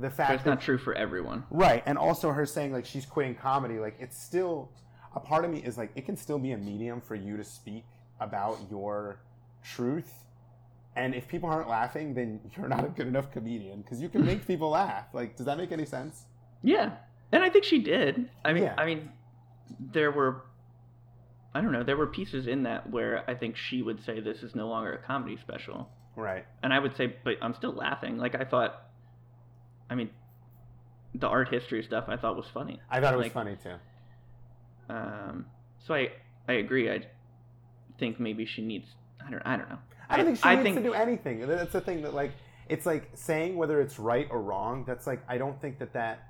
[0.00, 1.44] the fact it's not true for everyone.
[1.50, 4.70] Right, and also her saying like she's quitting comedy, like it's still
[5.14, 7.44] a part of me is like it can still be a medium for you to
[7.44, 7.84] speak
[8.20, 9.20] about your
[9.62, 10.12] truth.
[10.96, 14.26] And if people aren't laughing, then you're not a good enough comedian because you can
[14.26, 15.06] make people laugh.
[15.12, 16.24] Like, does that make any sense?
[16.64, 16.96] Yeah,
[17.30, 18.28] and I think she did.
[18.44, 18.74] I mean, Yeah.
[18.76, 19.10] I mean,
[19.78, 20.42] there were,
[21.54, 24.42] I don't know, there were pieces in that where I think she would say this
[24.42, 26.44] is no longer a comedy special, Right.
[26.62, 28.18] and I would say, but I'm still laughing.
[28.18, 28.82] Like I thought,
[29.90, 30.10] I mean,
[31.14, 32.80] the art history stuff I thought was funny.
[32.90, 33.74] I thought it was Like- funny too.
[34.88, 35.46] Um,
[35.78, 36.12] so I
[36.48, 36.90] I agree.
[36.90, 37.00] I
[37.98, 38.86] think maybe she needs.
[39.26, 39.42] I don't.
[39.44, 39.78] I don't know.
[40.08, 41.46] I don't think she I needs think to do anything.
[41.46, 42.32] That's the thing that like
[42.68, 44.84] it's like saying whether it's right or wrong.
[44.86, 46.28] That's like I don't think that that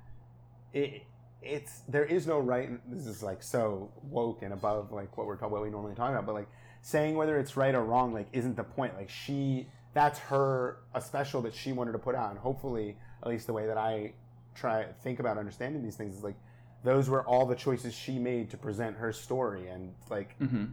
[0.73, 1.03] it
[1.41, 2.69] it's there is no right.
[2.91, 6.09] This is like so woke and above like what we're talking what we normally talk
[6.11, 6.25] about.
[6.25, 6.49] But like
[6.81, 8.95] saying whether it's right or wrong like isn't the point.
[8.95, 13.29] Like she that's her a special that she wanted to put out, and hopefully at
[13.29, 14.13] least the way that I
[14.55, 16.35] try think about understanding these things is like
[16.83, 20.65] those were all the choices she made to present her story and like hmm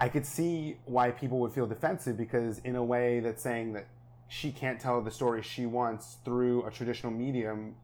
[0.00, 3.86] I could see why people would feel defensive because, in a way, that's saying that
[4.28, 7.74] she can't tell the story she wants through a traditional medium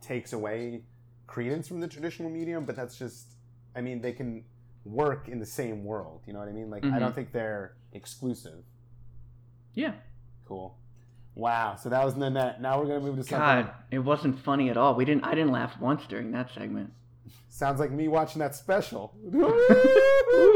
[0.00, 0.80] takes away
[1.28, 2.64] credence from the traditional medium.
[2.64, 3.28] But that's just,
[3.76, 4.44] I mean, they can
[4.84, 6.22] work in the same world.
[6.26, 6.70] You know what I mean?
[6.70, 6.98] Like, I Mhm.
[6.98, 8.64] don't think they're exclusive.
[9.74, 9.94] Yeah.
[10.46, 10.76] Cool.
[11.36, 11.76] Wow.
[11.76, 12.60] So that was Nanette.
[12.60, 13.38] Now we're gonna move to something.
[13.66, 14.96] God, it wasn't funny at all.
[14.96, 15.24] We didn't.
[15.24, 16.92] I didn't laugh once during that segment.
[17.48, 19.14] Sounds like me watching that special.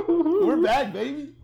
[0.08, 1.35] We're back, baby.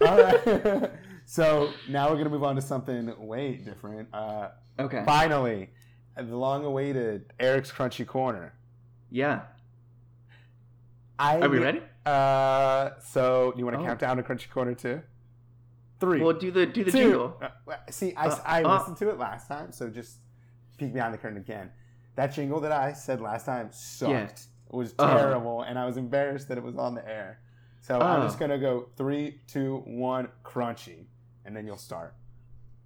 [0.00, 0.90] All right.
[1.24, 4.08] so now we're gonna move on to something way different.
[4.12, 5.02] Uh, Okay.
[5.06, 5.70] finally,
[6.16, 8.52] the long-awaited Eric's Crunchy Corner.
[9.10, 9.42] Yeah.
[11.18, 11.80] I Are we ready?
[12.04, 13.86] Uh, so you want to Oh.
[13.86, 15.02] count down to Crunchy Corner two?
[15.98, 16.20] Three.
[16.20, 16.98] Well, do the do the two.
[16.98, 17.40] jingle.
[17.42, 18.78] Uh, see, I, Uh, I uh.
[18.78, 20.18] listened to it last time, so just
[20.76, 21.70] peek behind the curtain again.
[22.16, 24.10] That jingle that I said last time sucked.
[24.10, 24.24] Yeah.
[24.24, 25.06] It was Oh.
[25.06, 27.40] terrible, and I was embarrassed that it was on the air.
[27.80, 28.24] So I'm Oh.
[28.24, 31.06] just gonna go three, two, one, crunchy,
[31.44, 32.14] and then you'll start.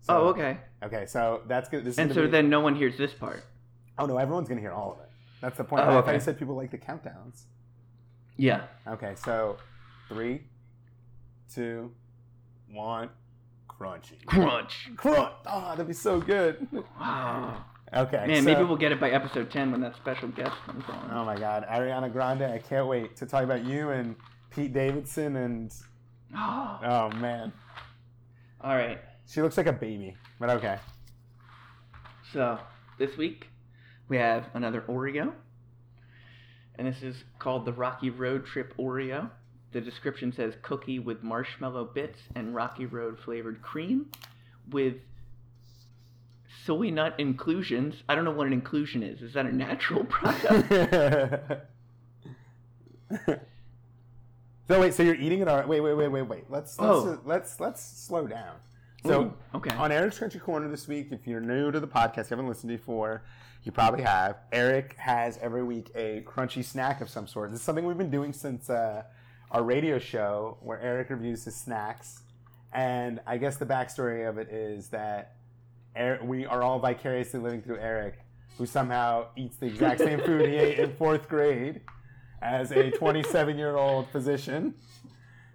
[0.02, 0.58] So, oh, okay.
[0.82, 1.84] Okay, so that's good.
[1.84, 3.44] This And so be- then no one hears this part.
[3.98, 5.09] oh no, everyone's gonna hear all of it.
[5.40, 5.84] That's the point.
[5.86, 7.44] Oh, I thought you said people like the countdowns.
[8.36, 8.62] Yeah.
[8.86, 9.56] Okay, so
[10.08, 10.42] three,
[11.54, 11.92] two,
[12.70, 13.08] one,
[13.68, 14.24] crunchy.
[14.26, 14.90] Crunch.
[14.96, 15.32] Crunch.
[15.46, 16.66] Oh, that'd be so good.
[16.98, 17.64] Wow.
[17.92, 18.24] Okay.
[18.26, 21.10] Man, so- maybe we'll get it by episode ten when that special guest comes on.
[21.12, 22.42] Oh my God, Ariana Grande!
[22.42, 24.14] I can't wait to talk about you and
[24.50, 25.72] Pete Davidson and
[26.36, 27.52] oh man,
[28.60, 29.00] All right.
[29.26, 30.78] she looks like a baby, but okay.
[32.32, 32.58] So
[32.98, 33.48] this week
[34.10, 35.32] we have another Oreo,
[36.74, 39.30] and this is called the Rocky Road Trip Oreo.
[39.72, 44.10] The description says cookie with marshmallow bits and Rocky Road flavored cream
[44.70, 44.94] with
[46.66, 47.94] soy nut inclusions.
[48.08, 49.22] I don't know what an inclusion is.
[49.22, 50.68] Is that a natural product?
[54.68, 55.46] so wait, so you're eating it?
[55.48, 55.68] All right.
[55.68, 56.44] Wait, wait, wait, wait, wait.
[56.50, 57.20] Let's let's Oh.
[57.24, 58.56] let's let's slow down.
[59.06, 59.74] So Ooh, okay.
[59.76, 62.68] on Eric's Crunchy Corner this week, if you're new to the podcast, you haven't listened
[62.68, 63.22] before,
[63.62, 64.36] you probably have.
[64.52, 67.50] Eric has every week a crunchy snack of some sort.
[67.50, 69.04] This is something we've been doing since uh,
[69.50, 72.20] our radio show, where Eric reviews his snacks.
[72.72, 75.36] And I guess the backstory of it is that
[75.96, 78.18] Eric, we are all vicariously living through Eric,
[78.58, 81.80] who somehow eats the exact same food he ate in fourth grade
[82.42, 84.74] as a 27 year old physician.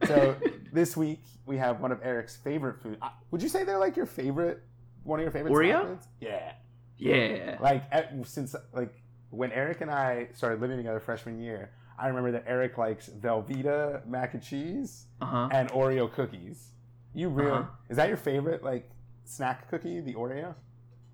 [0.07, 0.35] So
[0.73, 2.97] this week we have one of Eric's favorite food.
[3.01, 4.63] uh, Would you say they're like your favorite,
[5.03, 5.87] one of your favorite Oreo?
[5.87, 6.07] foods?
[6.19, 6.53] Yeah.
[6.97, 7.57] yeah.
[7.61, 8.93] Like at, since like
[9.29, 14.05] when Eric and I started living together freshman year, I remember that Eric likes Velveeta
[14.07, 15.49] mac and cheese Uh huh.
[15.51, 16.69] and Oreo cookies.
[17.13, 17.63] You really Uh-huh.
[17.89, 18.89] is that your favorite like
[19.23, 20.55] snack cookie, the Oreo?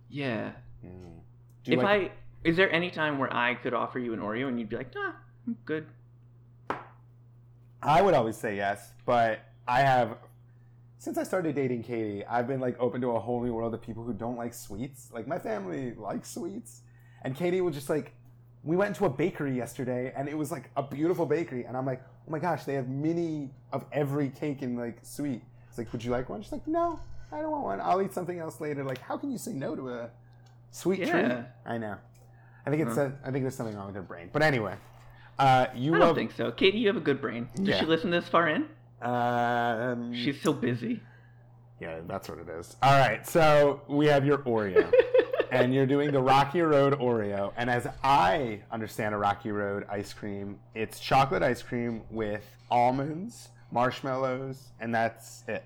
[0.09, 0.51] Yeah.
[0.85, 1.19] Mm.
[1.63, 1.87] Do you If like?
[1.87, 2.11] I
[2.43, 4.95] is there any time where I could offer you an Oreo and you'd be like,
[4.95, 5.11] nah,
[5.45, 5.85] I'm good.
[7.83, 10.17] I would always say yes, but I have
[10.99, 13.81] since I started dating Katie, I've been like open to a whole new world of
[13.81, 15.09] people who don't like sweets.
[15.11, 16.81] Like my family likes sweets,
[17.23, 18.13] and Katie was just like,
[18.63, 21.87] we went to a bakery yesterday, and it was like a beautiful bakery, and I'm
[21.87, 25.41] like, oh my gosh, they have mini of every cake and like sweet.
[25.69, 26.43] It's like, would you like one?
[26.43, 26.99] She's like, no,
[27.31, 27.81] I don't want one.
[27.81, 28.83] I'll eat something else later.
[28.83, 30.09] Like, how can you say no to a
[30.69, 31.31] sweet treat?
[31.65, 31.95] I know.
[32.63, 33.09] I think it's Huh.
[33.23, 34.29] a, I think there's something wrong with her brain.
[34.31, 34.75] But anyway,
[35.41, 36.09] uh, you I love.
[36.09, 36.51] don't think so.
[36.51, 37.49] Katie, you have a good brain.
[37.55, 37.79] Does Yeah.
[37.79, 38.67] she listen this far in?
[39.01, 41.01] Um, She's so busy.
[41.79, 42.75] yeah, that's what it is.
[42.83, 44.91] All right, so we have your Oreo,
[45.51, 47.51] and you're doing the Rocky Road Oreo.
[47.57, 53.49] And as I understand a Rocky Road ice cream, it's chocolate ice cream with almonds,
[53.71, 55.63] marshmallows, and that's it.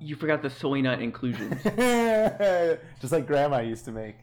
[0.00, 1.62] you forgot the soy nut inclusions,
[3.00, 4.16] Just like Grandma used to make.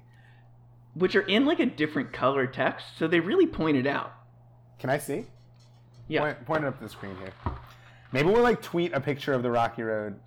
[0.95, 4.11] which are in like a different color text, so they really point it out.
[4.79, 5.25] Can I see?
[6.07, 6.21] Yeah.
[6.21, 7.33] Point, point it up to the screen here.
[8.11, 10.19] Maybe we'll like tweet a picture of the Rocky Road.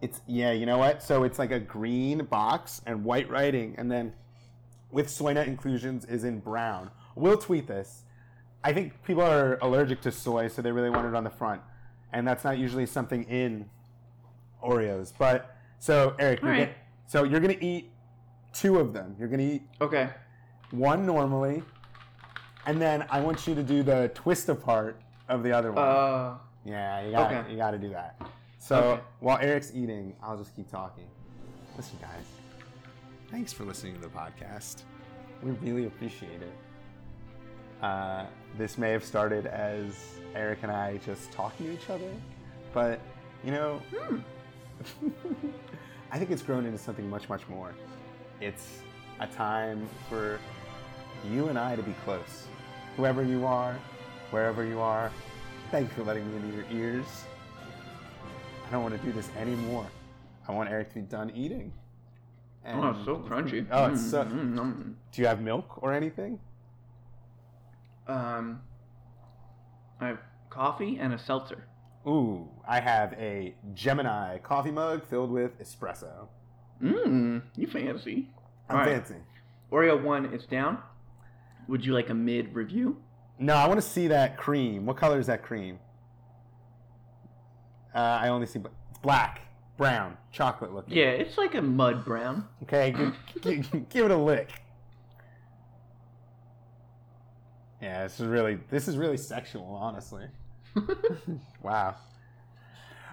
[0.00, 1.02] It's yeah, you know what?
[1.02, 4.12] So it's like a green box and white writing, and then
[4.92, 6.90] with soy nut inclusions is in brown.
[7.16, 8.04] We'll tweet this.
[8.62, 11.60] I think people are allergic to soy, so they really want it on the front,
[12.12, 13.68] and that's not usually something in
[14.64, 15.12] Oreos.
[15.18, 16.58] But so Eric, you're right.
[16.68, 17.90] get- so you're gonna eat
[18.52, 19.16] two of them.
[19.18, 20.10] You're gonna eat Okay.
[20.70, 21.62] one normally,
[22.66, 25.84] and then I want you to do the twist apart of the other one.
[25.84, 26.34] Uh.
[26.64, 27.50] yeah, you got to okay.
[27.50, 28.20] you got to do that.
[28.58, 29.02] So Okay.
[29.20, 31.04] while Eric's eating, I'll just keep talking.
[31.76, 32.24] Listen, guys,
[33.30, 34.82] thanks for listening to the podcast.
[35.42, 36.52] We really appreciate it.
[37.82, 38.24] Uh,
[38.56, 39.94] this may have started as
[40.34, 42.10] Eric and I just talking to each other,
[42.74, 43.00] but
[43.44, 44.18] you know, Hmm.
[46.10, 47.74] I think it's grown into something much, much more.
[48.40, 48.80] It's
[49.20, 50.38] a time for
[51.30, 52.46] you and I to be close.
[52.96, 53.76] Whoever you are,
[54.30, 55.10] wherever you are,
[55.70, 57.06] thank you for letting me into your ears.
[58.66, 59.86] I don't want to do this anymore.
[60.46, 61.72] I want Eric to be done eating.
[62.66, 63.66] Oh, it's so crunchy.
[63.70, 64.24] Oh, it's so.
[64.24, 64.94] Mm, mm, mm.
[65.12, 66.38] Do you have milk or anything?
[68.06, 68.60] Um.
[70.00, 70.18] I have
[70.50, 71.64] coffee and a seltzer.
[72.06, 76.28] Ooh, I have a Gemini coffee mug filled with espresso.
[76.82, 78.28] Mmm, you fancy.
[78.68, 78.94] I'm All right.
[78.96, 79.16] fancy.
[79.72, 80.78] Oreo one is down.
[81.68, 82.96] Would you like a mid review?
[83.38, 84.86] No, I want to see that cream.
[84.86, 85.78] What color is that cream?
[87.94, 89.42] Uh, I only see bl- it's black,
[89.76, 90.96] brown, chocolate looking.
[90.96, 92.46] Yeah, it's like a mud brown.
[92.64, 93.14] Okay, give,
[93.70, 94.50] give, give it a lick.
[97.80, 100.26] Yeah, this is really this is really sexual, honestly.
[101.62, 101.96] Wow.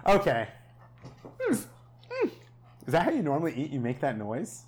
[0.06, 0.48] Okay.
[1.50, 1.66] Is
[2.86, 3.70] that how you normally eat?
[3.70, 4.62] You make that noise?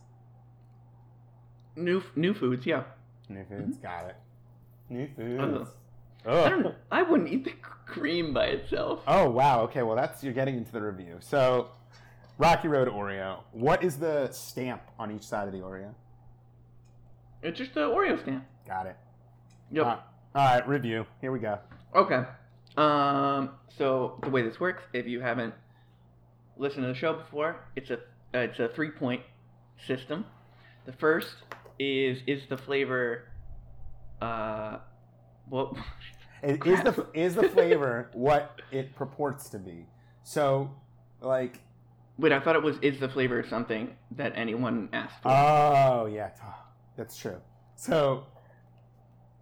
[1.77, 2.83] new new foods, yeah.
[3.29, 4.17] New foods, got it.
[4.89, 5.09] New Ugh.
[5.17, 5.71] foods.
[6.27, 6.75] I don't.
[6.91, 7.53] I wouldn't eat the
[7.87, 9.01] cream by itself.
[9.07, 9.63] Oh wow.
[9.63, 9.83] Okay.
[9.83, 11.17] Well, that's you're getting into the review.
[11.21, 11.69] So,
[12.39, 13.41] Rocky Road Oreo.
[13.53, 15.95] What is the stamp on each side of the Oreo?
[17.43, 18.45] It's just the Oreo stamp.
[18.67, 18.97] Got it.
[19.71, 19.87] Yep.
[19.87, 19.89] Uh,
[20.35, 20.69] all right.
[20.69, 21.07] Review.
[21.21, 21.59] Here we go.
[21.95, 22.25] Okay.
[22.77, 23.51] Um.
[23.77, 25.55] So the way this works, if you haven't
[26.57, 27.99] listened to the show before, it's a
[28.35, 29.23] uh, it's a three point
[29.87, 30.25] system.
[30.85, 31.35] The first
[31.79, 33.25] is is the flavor.
[34.21, 34.79] Uh,
[35.49, 35.75] what?
[36.43, 39.87] Is, is the is the flavor what it purports to be?
[40.23, 40.71] So,
[41.21, 41.61] like,
[42.19, 45.31] Wait, I thought it was is the flavor something that anyone asked for.
[45.31, 46.31] oh yeah,
[46.97, 47.41] that's true.
[47.77, 48.27] So,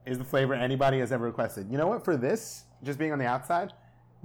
[0.06, 1.70] is the flavor anybody has ever requested?
[1.70, 2.04] You know what?
[2.04, 3.72] For this, just being on the outside,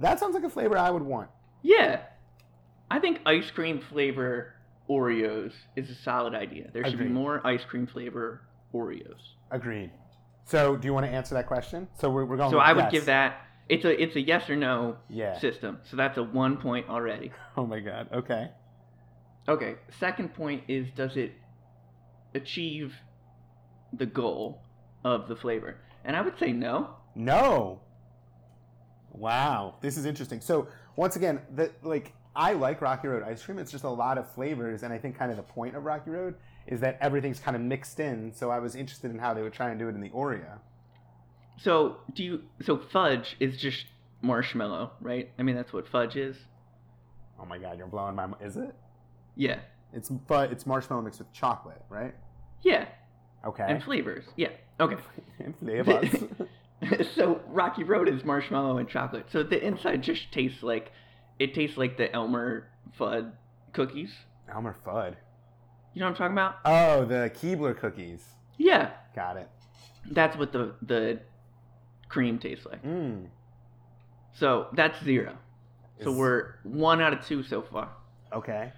[0.00, 1.28] that sounds like a flavor I would want.
[1.62, 2.00] yeah,
[2.90, 4.54] I think ice cream flavor
[4.92, 6.70] Oreos is a solid idea.
[6.72, 7.08] There should Agreed.
[7.08, 8.42] be more ice cream flavor
[8.74, 9.20] Oreos.
[9.50, 9.90] Agreed.
[10.44, 11.88] So, do you want to answer that question?
[11.98, 12.50] So we're, we're going.
[12.50, 12.92] So I would yes.
[12.92, 13.40] give that.
[13.68, 15.38] It's a it's a yes or no Yeah.
[15.38, 15.78] system.
[15.88, 17.32] So that's a one point already.
[17.56, 18.08] Oh my god.
[18.12, 18.50] Okay.
[19.48, 19.76] Okay.
[20.00, 21.32] Second point is does it
[22.34, 22.94] achieve
[23.92, 24.62] the goal
[25.04, 25.76] of the flavor?
[26.04, 26.96] And I would say no.
[27.14, 27.80] No.
[29.12, 30.40] Wow, this is interesting.
[30.40, 33.58] So once again, the like I like Rocky Road ice cream.
[33.58, 36.10] It's just a lot of flavors, and I think kind of the point of Rocky
[36.10, 36.34] Road
[36.66, 38.32] is that everything's kind of mixed in.
[38.32, 40.58] So I was interested in how they would try and do it in the Oreo.
[41.58, 43.84] So do you so fudge is just
[44.22, 45.30] marshmallow, right?
[45.38, 46.36] I mean that's what fudge is.
[47.40, 48.28] Oh my god, you're blowing my.
[48.40, 48.74] Is it?
[49.36, 49.60] Yeah.
[49.92, 52.14] It's but it's marshmallow mixed with chocolate, right?
[52.62, 52.86] Yeah.
[53.44, 53.64] Okay.
[53.68, 54.24] And flavors.
[54.36, 54.50] Yeah.
[54.80, 54.96] Okay.
[55.40, 56.08] And flavors.
[57.14, 59.26] so Rocky Road is marshmallow and chocolate.
[59.30, 60.92] So the inside just tastes like
[61.38, 62.68] it tastes like the Elmer
[62.98, 63.32] Fudd
[63.72, 64.12] cookies.
[64.52, 65.16] Elmer Fudd.
[65.94, 66.56] You know what I'm talking about?
[66.64, 68.24] Oh, the Keebler cookies.
[68.56, 68.90] Yeah.
[69.14, 69.48] Got it.
[70.10, 71.20] That's what the the
[72.08, 72.82] cream tastes like.
[72.82, 73.26] Mm.
[74.32, 75.36] So that's zero.
[75.96, 76.04] It's...
[76.04, 77.90] So we're one out of two so far.
[78.32, 78.72] Okay.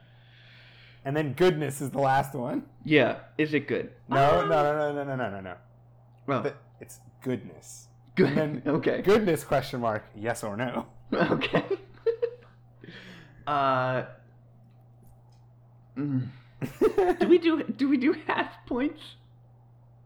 [1.04, 2.64] And then goodness is the last one.
[2.84, 3.18] Yeah.
[3.38, 3.92] Is it good?
[4.08, 4.44] No, ah.
[4.44, 5.54] no, no, no, no, no, no, no.
[6.26, 6.52] Well, oh.
[6.80, 7.88] it's goodness.
[8.14, 8.62] Good.
[8.66, 9.02] okay.
[9.02, 10.04] Goodness question mark?
[10.16, 10.86] Yes or no?
[11.14, 11.64] Okay
[13.46, 14.04] uh.
[15.96, 16.28] mm.
[17.20, 19.00] Do we do do we do half points?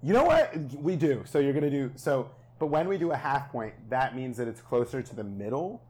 [0.02, 0.56] You know what?
[0.74, 1.22] We do.
[1.24, 4.48] So you're gonna do so but when we do a half point, that means that
[4.48, 5.82] it's closer to the middle.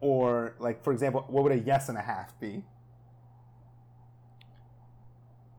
[0.00, 2.62] Or like for example, what would a yes and a half be?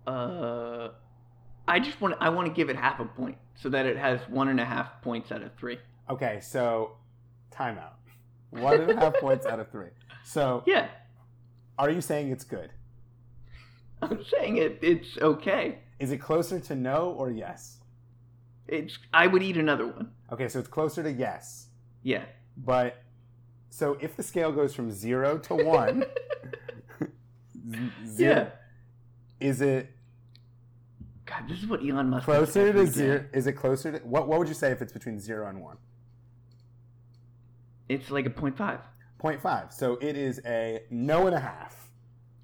[0.07, 0.89] Uh,
[1.67, 4.21] I just want I want to give it half a point so that it has
[4.29, 5.77] one and a half points out of three.
[6.09, 6.93] Okay, so
[7.53, 7.93] timeout.
[8.51, 9.89] One and a half points out of three.
[10.23, 10.87] So Yeah,
[11.79, 12.71] are you saying it's good?
[14.01, 14.79] I'm saying it.
[14.81, 15.79] It's okay.
[15.99, 17.77] Is it closer to no or yes?
[18.67, 20.11] It's I would eat another one.
[20.31, 21.67] Okay, so it's closer to yes.
[22.03, 22.25] Yeah.
[22.55, 23.01] But
[23.69, 26.05] so if the scale goes from zero to one,
[28.17, 28.49] Yeah.
[29.39, 29.89] is it
[31.25, 32.25] God, this is what Elon Musk.
[32.25, 32.91] closer to day.
[32.91, 33.25] zero?
[33.33, 34.27] Is it closer to what?
[34.27, 35.77] What would you say if it's between zero and one?
[37.87, 38.79] It's like a point five.
[39.19, 39.73] 0.5.
[39.73, 41.89] So it is a no and a half.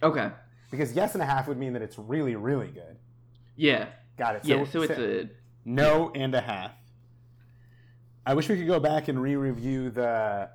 [0.03, 0.29] Okay.
[0.71, 2.97] Because yes and a half would mean that it's really, really good.
[3.55, 3.87] Yeah.
[4.17, 4.45] Got it.
[4.45, 4.63] yeah.
[4.65, 5.29] So it's a
[5.63, 6.71] no and a half.
[8.25, 10.49] I wish we could go back and re-review the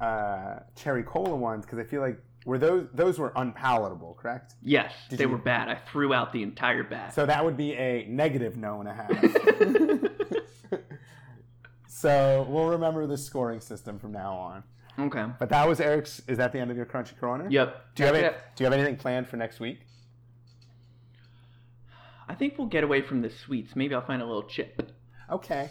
[0.00, 4.54] uh, cherry cola ones because I feel like were those those were unpalatable, correct?
[4.62, 4.92] yes.
[5.08, 5.68] Did they you- were bad.
[5.68, 7.12] I threw out the entire bag.
[7.12, 9.10] So that would be a negative no and a half.
[11.88, 14.62] so we'll remember the scoring system from now on.
[14.98, 15.26] Okay.
[15.38, 16.22] But that was Eric's.
[16.28, 17.48] Is that the end of your crunchy corner?
[17.50, 17.94] Yep.
[17.94, 18.28] Do you have any.
[18.28, 19.80] Do you have anything planned for next week?
[22.28, 23.76] I think we'll get away from the sweets.
[23.76, 24.90] Maybe I'll find a little chip.
[25.30, 25.70] Okay.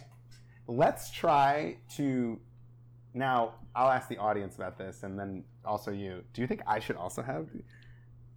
[0.68, 2.40] Let's try to.
[3.14, 6.24] Now, I'll ask the audience about this, and then also you.
[6.34, 7.48] Do you think I should also have?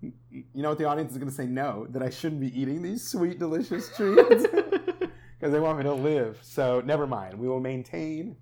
[0.01, 1.47] You know what the audience is going to say?
[1.47, 4.47] No, that I shouldn't be eating these sweet, delicious treats
[5.39, 6.39] because they want me to live.
[6.43, 7.39] So never mind.
[7.39, 8.37] We will maintain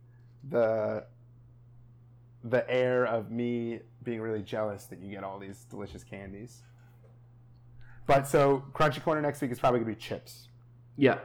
[0.49, 1.07] the
[2.45, 6.63] the air of me being really jealous that you get all these delicious candies.
[8.07, 10.49] But so crunchy corner next week is probably going to be chips.
[10.97, 11.19] yeah.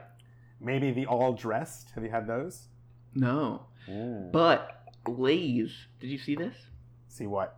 [0.62, 1.92] Maybe the all dressed.
[1.96, 2.68] Have you had those?
[3.16, 3.68] No.
[3.88, 4.30] Mm.
[4.30, 5.72] But Lay's.
[6.02, 6.54] Did you see this?
[7.08, 7.58] See what?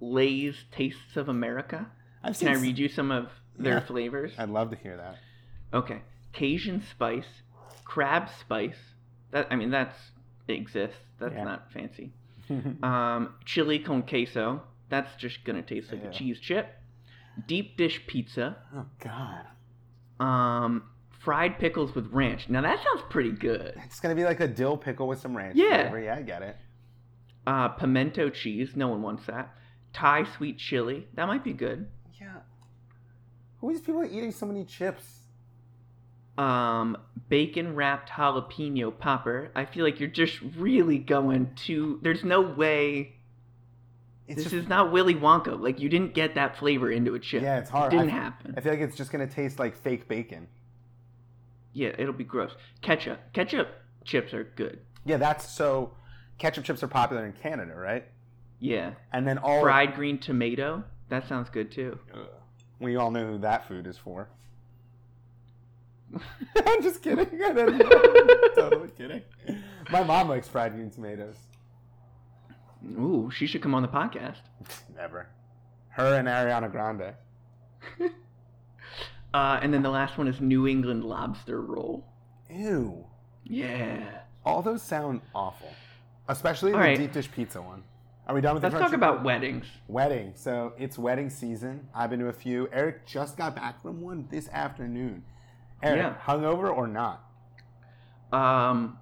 [0.00, 1.86] Lay's Tastes of America.
[2.24, 3.80] I've Can I read you some of their Yeah.
[3.80, 4.32] flavors?
[4.38, 5.18] I'd love to hear that.
[5.72, 6.02] Okay.
[6.32, 7.42] Cajun spice,
[7.84, 8.94] crab spice.
[9.30, 9.96] That I mean that's
[10.48, 10.96] it exists.
[11.20, 11.44] That's Yeah.
[11.44, 12.12] not fancy.
[12.82, 14.62] Um, chili con queso.
[14.88, 16.66] That's just gonna taste like a cheese chip.
[17.46, 18.56] Deep dish pizza.
[18.74, 19.46] oh God,
[20.24, 20.82] Um,
[21.20, 22.48] fried pickles with ranch.
[22.48, 23.74] Now that sounds pretty good.
[23.84, 25.56] it's gonna be like a dill pickle with some ranch.
[25.56, 25.82] Yeah.
[25.90, 26.00] flavor.
[26.00, 26.56] yeah, I get it.
[27.46, 28.74] Uh, pimento cheese.
[28.74, 29.54] No one wants that.
[29.92, 31.06] Thai sweet chili.
[31.14, 31.86] That might be good.
[32.20, 32.40] Yeah.
[33.60, 35.19] Who are these people eating so many chips?
[36.40, 36.96] Um,
[37.28, 39.50] bacon wrapped jalapeno popper.
[39.54, 41.98] I feel like you're just really going to.
[42.02, 43.16] There's no way.
[44.26, 45.60] It's this is not Willy Wonka.
[45.60, 47.42] Like you didn't get that flavor into a chip.
[47.42, 47.92] Yeah, it's hard.
[47.92, 48.54] It didn't I, happen.
[48.56, 50.48] I feel like it's just gonna taste like fake bacon.
[51.74, 52.52] yeah, it'll be gross.
[52.80, 53.20] Ketchup.
[53.34, 53.68] Ketchup
[54.04, 54.80] chips are good.
[55.04, 55.92] Yeah, that's so.
[56.38, 58.06] Ketchup chips are popular in Canada, right?
[58.60, 58.92] Yeah.
[59.12, 60.84] And then all Fried green tomato.
[61.10, 61.98] That sounds good too.
[62.78, 64.30] We all know who that food is for.
[66.66, 67.40] I'm just kidding.
[67.44, 68.48] I don't know.
[68.54, 69.22] totally kidding.
[69.90, 71.36] My mom likes fried green tomatoes.
[72.98, 74.38] Ooh, she should come on the podcast.
[74.96, 75.28] Never.
[75.90, 77.14] Her and Ariana Grande.
[79.32, 82.04] Uh, and then the last one is New England lobster roll.
[82.50, 83.04] Ew.
[83.44, 84.22] Yeah.
[84.44, 85.68] All those sound awful.
[86.28, 86.98] especially All the right.
[86.98, 87.84] deep dish pizza one.
[88.26, 89.66] Are we done with the Let's the talk about weddings.
[89.88, 90.32] wedding?
[90.34, 91.88] So it's wedding season.
[91.94, 92.68] I've been to a few.
[92.72, 95.24] Eric just got back from one this afternoon.
[95.82, 96.14] Eric, Yeah.
[96.26, 97.24] hungover or not?
[98.32, 98.98] Um,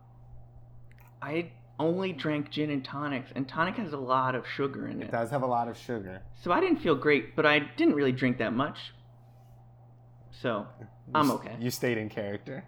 [1.21, 5.07] I only drank gin and tonics, and tonic has a lot of sugar in It
[5.07, 5.11] it.
[5.11, 6.23] does have a lot of sugar.
[6.41, 8.79] So I didn't feel great, but I didn't really drink that much.
[10.31, 10.67] So
[11.15, 11.57] I'm okay.
[11.61, 12.65] You stayed in character.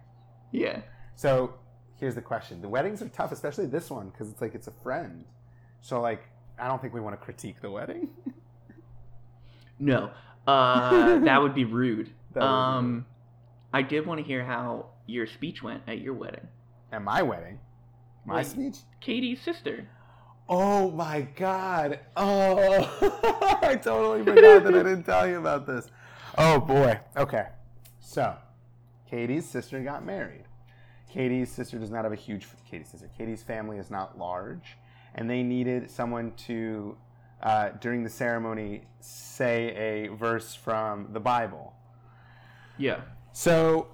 [0.51, 0.81] yeah.
[1.15, 1.55] So
[1.97, 4.73] here's the question: the weddings are tough, especially this one, because it's like it's a
[4.83, 5.25] friend.
[5.83, 6.23] So like,
[6.59, 8.09] I don't think we want to critique the wedding.
[9.79, 10.11] No,
[10.47, 12.11] uh, that would be rude.
[12.33, 13.07] That would be um,
[13.73, 16.47] I did want to hear how your speech went at your wedding.
[16.93, 17.61] At my wedding,
[18.25, 18.77] my Well, speech.
[19.01, 19.89] Katie's sister.
[20.49, 22.01] Oh my god!
[22.17, 25.89] Oh, I totally forgot that I didn't tell you about this.
[26.37, 26.99] Oh boy.
[27.17, 27.47] Okay.
[28.01, 28.35] So,
[29.09, 30.45] Katie's sister got married.
[31.09, 32.49] Katie's sister does not have a huge.
[32.69, 33.09] Katie's sister.
[33.17, 34.77] Katie's family is not large,
[35.15, 36.97] and they needed someone to,
[37.43, 41.75] uh, during the ceremony, say a verse from the Bible.
[42.79, 43.01] Yeah.
[43.33, 43.89] So,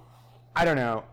[0.55, 1.03] I don't know.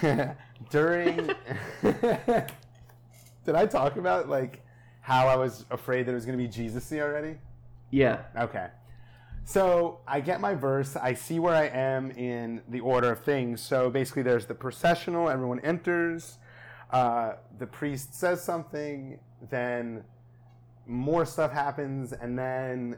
[0.70, 1.30] During.
[1.82, 4.64] Did I talk about, like,
[5.00, 7.36] how I was afraid that it was going to be Jesus y already?
[7.90, 8.22] Yeah.
[8.36, 8.68] Okay.
[9.44, 10.96] So I get my verse.
[10.96, 13.60] I see where I am in the order of things.
[13.60, 15.28] So basically, there's the processional.
[15.28, 16.38] Everyone enters.
[16.90, 19.18] Uh, the priest says something.
[19.50, 20.04] Then
[20.86, 22.96] more stuff happens, and then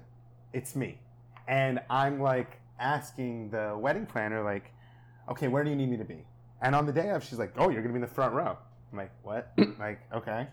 [0.53, 1.01] it's me.
[1.49, 4.73] And I'm like asking the wedding planner, like,
[5.29, 6.25] okay, where do you need me to be?
[6.63, 8.57] And on the day of, she's like, oh, you're gonna be in the front row.
[8.93, 9.53] I'm like, what?
[9.79, 10.47] like, okay.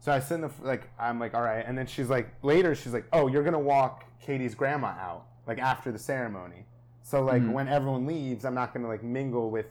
[0.00, 2.72] So I sit in the like I'm like all right, and then she's like later
[2.76, 6.66] she's like oh you're gonna walk Katie's grandma out like after the ceremony,
[7.02, 7.50] so like Mhm.
[7.52, 9.66] when everyone leaves I'm not gonna like mingle with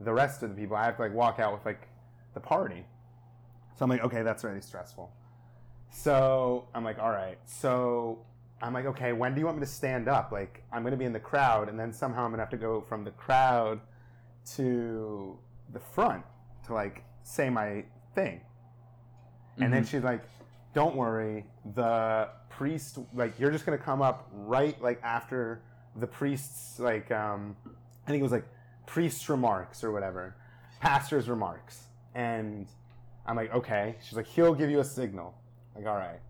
[0.00, 0.76] the rest of the people.
[0.76, 1.88] I have to like walk out with like
[2.34, 2.86] the party.
[3.74, 5.10] So I'm like okay that's really stressful.
[5.90, 7.38] So I'm like all right.
[7.44, 8.20] So
[8.62, 10.32] I'm like okay when do you want me to stand up?
[10.32, 12.80] Like I'm gonna be in the crowd, and then somehow I'm gonna have to go
[12.80, 13.80] from the crowd
[14.54, 15.38] to
[15.72, 16.24] the front
[16.66, 17.84] to like say my
[18.14, 18.40] thing.
[19.58, 19.88] And then Mhm.
[19.88, 20.22] she's like,
[20.74, 21.44] "Don't worry,
[21.74, 25.60] the priest like you're just gonna come up right like after
[25.96, 27.56] the priest's like um
[28.06, 28.46] I think it was like
[28.86, 30.34] priest's remarks or whatever,
[30.80, 32.66] pastor's remarks." And
[33.26, 35.34] I'm like, "Okay." She's like, "He'll give you a signal."
[35.74, 36.20] Like, "All right."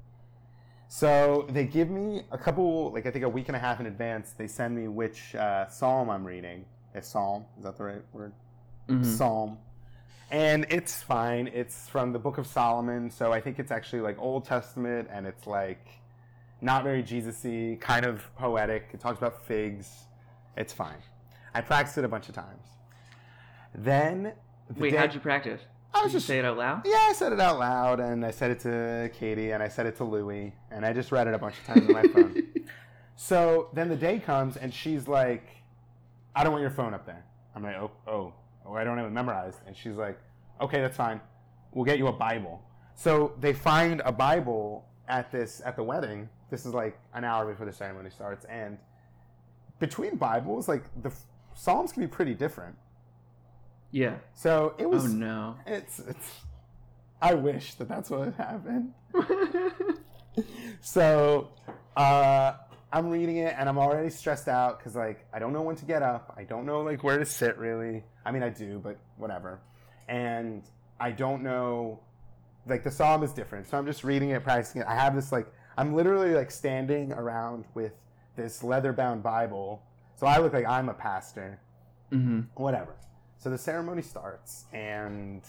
[0.88, 3.86] So they give me a couple like I think a week and a half in
[3.86, 4.32] advance.
[4.36, 6.64] They send me which uh, psalm I'm reading.
[6.94, 8.32] A psalm is that the right word?
[8.88, 9.04] Mhm.
[9.04, 9.58] psalm
[10.30, 14.16] and it's fine it's from the book of solomon so i think it's actually like
[14.20, 15.88] old testament and it's like
[16.60, 20.04] not very jesus-y kind of poetic it talks about figs
[20.56, 20.98] it's fine
[21.52, 22.66] i practiced it a bunch of times
[23.74, 24.32] then
[24.70, 25.60] the Wait, day- how'd you practice?
[25.96, 26.82] I Did was you just say it out loud?
[26.84, 29.86] yeah, I said it out loud, and I said it to Katie, and I said
[29.86, 32.42] it to Louie, and I just read it a bunch of times on my phone.
[33.18, 35.48] So then the day comes, and she's like,
[36.34, 37.24] "I don't want your phone up there."
[37.54, 38.34] I'm like, "Oh, oh,
[38.66, 40.18] oh I don't have it memorized." And she's like,
[40.60, 41.22] "Okay, that's fine.
[41.72, 42.60] We'll get you a Bible."
[42.94, 46.28] So they find a Bible at this at the wedding.
[46.50, 48.76] This is like an hour before the ceremony starts, and
[49.78, 51.10] between Bibles, like the
[51.54, 52.76] Psalms can be pretty different.
[53.96, 54.16] Yeah.
[54.34, 55.06] So it was.
[55.06, 55.56] Oh no.
[55.66, 56.30] It's it's.
[57.22, 58.92] I wish that that's what happened.
[60.82, 61.48] So,
[61.96, 62.52] uh,
[62.92, 65.86] I'm reading it and I'm already stressed out because like I don't know when to
[65.86, 66.34] get up.
[66.36, 68.04] I don't know like where to sit really.
[68.24, 69.60] I mean I do, but whatever.
[70.08, 70.62] And
[71.00, 72.00] I don't know.
[72.66, 74.86] Like the psalm is different, so I'm just reading it, practicing it.
[74.86, 75.46] I have this like
[75.78, 77.92] I'm literally like standing around with
[78.36, 79.82] this leather-bound Bible,
[80.16, 81.60] so I look like I'm a pastor
[82.12, 82.40] Mm-hmm.
[82.62, 82.94] whatever.
[83.38, 85.42] So the ceremony starts, and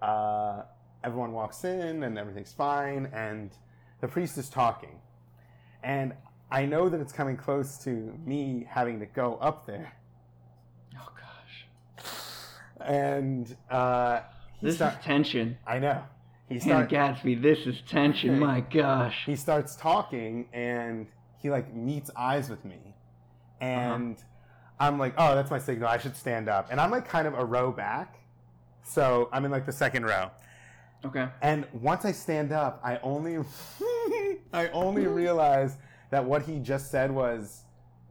[0.00, 0.62] uh,
[1.04, 3.50] everyone walks in, and everything's fine, and
[4.00, 5.00] the priest is talking.
[5.82, 6.14] And
[6.50, 7.90] I know that it's coming close to
[8.24, 9.92] me having to go up there.
[10.96, 12.06] Oh gosh.
[12.80, 14.20] And uh,
[14.62, 15.58] This start- is tension.
[15.66, 16.02] I know.
[16.48, 16.90] He starts.
[16.90, 18.38] Gadsby, this is tension.
[18.40, 19.22] My gosh.
[19.24, 21.06] he starts talking and
[21.38, 22.96] he like meets eyes with me
[23.60, 24.16] and
[24.80, 27.34] i'm like oh that's my signal i should stand up and i'm like kind of
[27.34, 28.18] a row back
[28.82, 30.30] so i'm in like the second row
[31.04, 31.28] Okay.
[31.40, 33.38] and once i stand up i only
[34.52, 35.76] i only realize
[36.10, 37.62] that what he just said was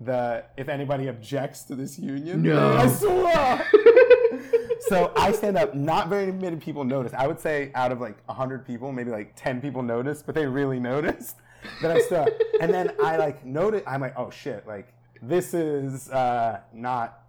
[0.02, 2.78] the if anybody objects to this union No.
[2.78, 3.68] i swear
[4.82, 5.76] so I stand up.
[5.76, 7.14] Not very many people notice.
[7.14, 10.46] I would say out of like 100 people, maybe like 10 people noticed, but they
[10.46, 11.36] really noticed
[11.82, 12.30] that I stood up.
[12.62, 17.24] And then I like noted, I'm like, oh shit, like this is uh, not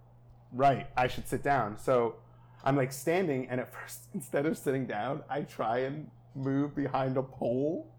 [0.52, 0.86] right.
[0.96, 1.78] I should sit down.
[1.78, 2.16] So
[2.64, 7.16] I'm like standing, and at first, instead of sitting down, I try and move behind
[7.16, 7.92] a pole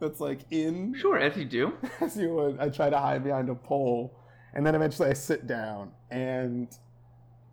[0.00, 1.74] that's like in Sure, as you do.
[2.00, 2.58] as you would.
[2.58, 4.16] I try to hide behind a pole,
[4.54, 6.68] and then eventually I sit down, and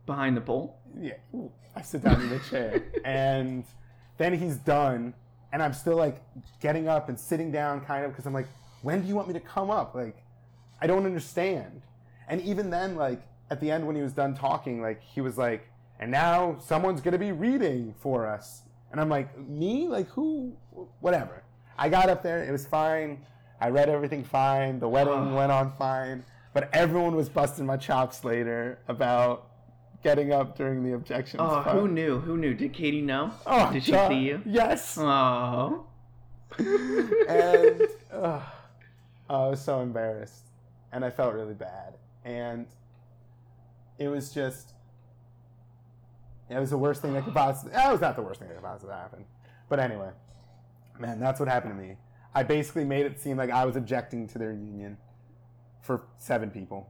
[0.06, 0.80] Behind the pole.
[0.98, 1.16] yeah,
[1.76, 3.66] I sit down in the chair, and
[4.18, 5.14] then he's done,
[5.52, 6.22] and I'm still like
[6.62, 8.48] getting up and sitting down, kind of, because I'm like,
[8.84, 9.94] when do you want me to come up?
[9.94, 10.24] Like,
[10.82, 11.82] I don't understand.
[12.28, 15.38] And even then, like at the end when he was done talking, like he was
[15.38, 15.68] like,
[16.00, 19.88] and now someone's gonna be reading for us, and I'm like, me?
[19.88, 20.54] Like who?
[21.00, 21.44] Whatever.
[21.78, 23.26] I got up there, it was fine.
[23.60, 24.80] I read everything fine.
[24.80, 26.24] The wedding went on fine,
[26.54, 29.48] but everyone was busting my chops later about
[30.04, 31.42] getting up during the objections.
[31.44, 31.70] Oh, part.
[31.76, 32.20] who knew?
[32.20, 32.54] Who knew?
[32.54, 33.32] Did Katie know?
[33.46, 34.10] Oh, Did she God.
[34.10, 34.42] see you?
[34.46, 34.98] Yes.
[35.00, 35.86] Oh.
[36.58, 38.42] and uh,
[39.30, 40.47] I was so embarrassed,
[40.98, 41.94] and I felt really bad,
[42.26, 42.66] and
[44.00, 44.74] it was just.
[46.50, 47.74] It was the worst thing that could possibly.
[47.74, 49.26] That was not the worst thing that could possibly happen,
[49.70, 50.10] but anyway,
[51.00, 51.98] man, that's what happened to me.
[52.34, 54.98] I basically made it seem like I was objecting to their union
[55.84, 56.90] for seven people.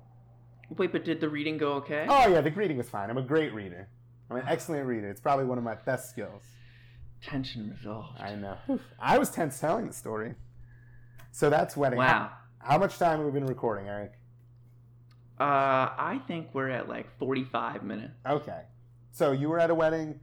[0.78, 2.06] Wait, but did the reading go okay?
[2.08, 3.10] Oh yeah, the reading was fine.
[3.10, 3.90] I'm a great reader.
[4.32, 5.10] I'm an excellent reader.
[5.10, 6.44] It's probably one of my best skills.
[7.22, 8.22] Tension resolved.
[8.22, 8.58] I know.
[9.02, 10.36] I was tense telling the story.
[11.34, 12.00] So that's wedding.
[12.00, 12.32] Wow.
[12.68, 14.12] How much time have we been recording, Eric?
[15.40, 18.12] Uh, I think we're at like 45 minutes.
[18.28, 18.62] Okay.
[19.12, 20.20] So you were at a wedding.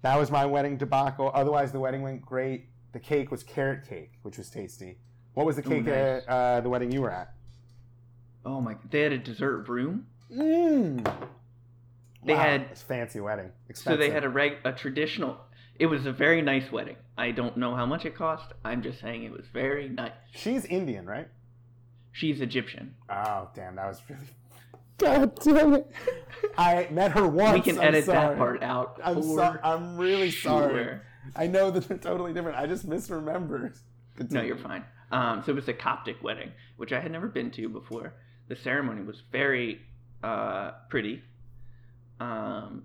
[0.00, 1.30] That was my wedding debacle.
[1.34, 2.68] Otherwise, the wedding went great.
[2.92, 4.96] The cake was carrot cake, which was tasty.
[5.34, 5.94] What was the Ooh, cake nice.
[5.94, 7.34] at uh, the wedding you were at?
[8.46, 8.74] Oh my!
[8.90, 11.28] They had a dessert room, Mmm.
[12.24, 13.50] They had- it's a fancy wedding.
[13.74, 15.36] so they had a reg a traditional.
[15.78, 16.96] It was a very nice wedding.
[17.18, 18.52] I don't know how much it cost.
[18.64, 20.12] I'm just saying it was very nice.
[20.34, 21.28] She's Indian, right?
[22.12, 22.94] She's Egyptian.
[23.08, 24.22] Oh, damn, that was really.
[24.98, 25.90] God damn it!
[26.56, 27.54] I met her once.
[27.54, 28.28] we can I'm edit sorry.
[28.28, 29.00] that part out.
[29.02, 30.98] I'm for so, I'm really sorry.
[31.34, 32.58] I know that they're totally different.
[32.58, 33.76] I just misremembered.
[34.30, 34.84] No, you're fine.
[35.10, 38.14] Um, so it was a Coptic wedding, which I had never been to before.
[38.48, 39.80] The ceremony was very
[40.22, 41.22] uh, pretty.
[42.20, 42.84] Um,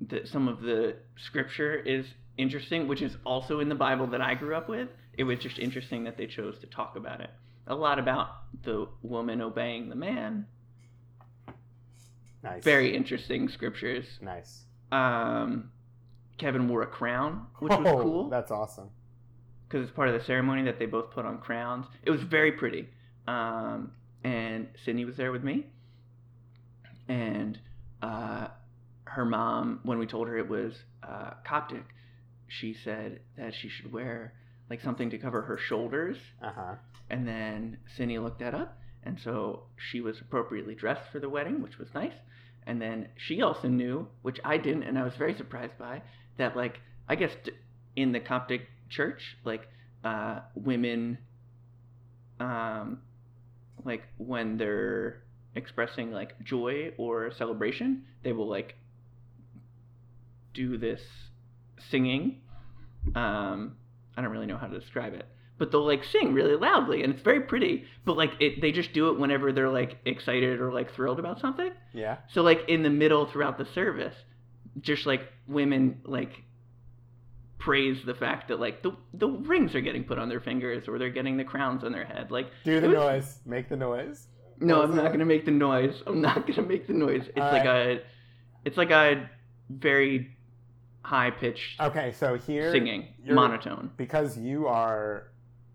[0.00, 2.06] the, some of the scripture is
[2.36, 4.88] interesting, which is also in the Bible that I grew up with.
[5.16, 7.30] It was just interesting that they chose to talk about it.
[7.68, 8.30] A lot about
[8.64, 10.46] the woman obeying the man.
[12.42, 12.64] Nice.
[12.64, 14.06] Very interesting scriptures.
[14.22, 14.64] nice.
[14.90, 15.70] Um,
[16.38, 18.28] Kevin wore a crown, which was Oh, cool.
[18.30, 18.88] That's awesome.
[19.68, 21.84] because it's part of the ceremony that they both put on crowns.
[22.04, 22.88] It was very pretty.
[23.26, 23.92] Um,
[24.24, 25.66] and Sydney was there with me.
[27.08, 27.58] And
[28.00, 28.48] uh,
[29.04, 31.84] her mom, when we told her it was uh, Coptic,
[32.46, 34.32] she said that she should wear
[34.70, 36.16] like something to cover her shoulders.
[36.42, 36.74] Uh huh.
[37.10, 38.78] And then Sydney looked that up.
[39.02, 42.12] And so she was appropriately dressed for the wedding, which was nice.
[42.66, 46.02] And then she also knew, which I didn't, and I was very surprised by,
[46.36, 47.30] that like I guess
[47.96, 49.68] in the Coptic church, like
[50.04, 51.18] uh, women,
[52.38, 53.00] um,
[53.84, 55.22] like when they're
[55.54, 58.74] expressing like joy or celebration, they will like
[60.52, 61.00] do this
[61.90, 62.42] singing.
[63.14, 63.76] Um,
[64.18, 65.26] I don't really know how to describe it,
[65.58, 67.84] but they'll like sing really loudly, and it's very pretty.
[68.04, 71.38] But like it, they just do it whenever they're like excited or like thrilled about
[71.40, 71.70] something.
[71.94, 72.16] Yeah.
[72.32, 74.14] So like in the middle throughout the service,
[74.80, 76.32] just like women like
[77.58, 80.98] praise the fact that like the the rings are getting put on their fingers or
[80.98, 82.30] they're getting the crowns on their head.
[82.30, 83.38] Like Do the was- noise.
[83.46, 84.26] Make the noise.
[84.60, 85.12] No, I'm not that?
[85.12, 86.02] gonna make the noise.
[86.06, 87.22] I'm not gonna make the noise.
[87.28, 88.00] It's All like a
[88.64, 89.28] it's like a
[89.70, 90.36] very
[91.02, 93.90] high pitched Okay, so here singing, monotone.
[93.96, 95.28] because you are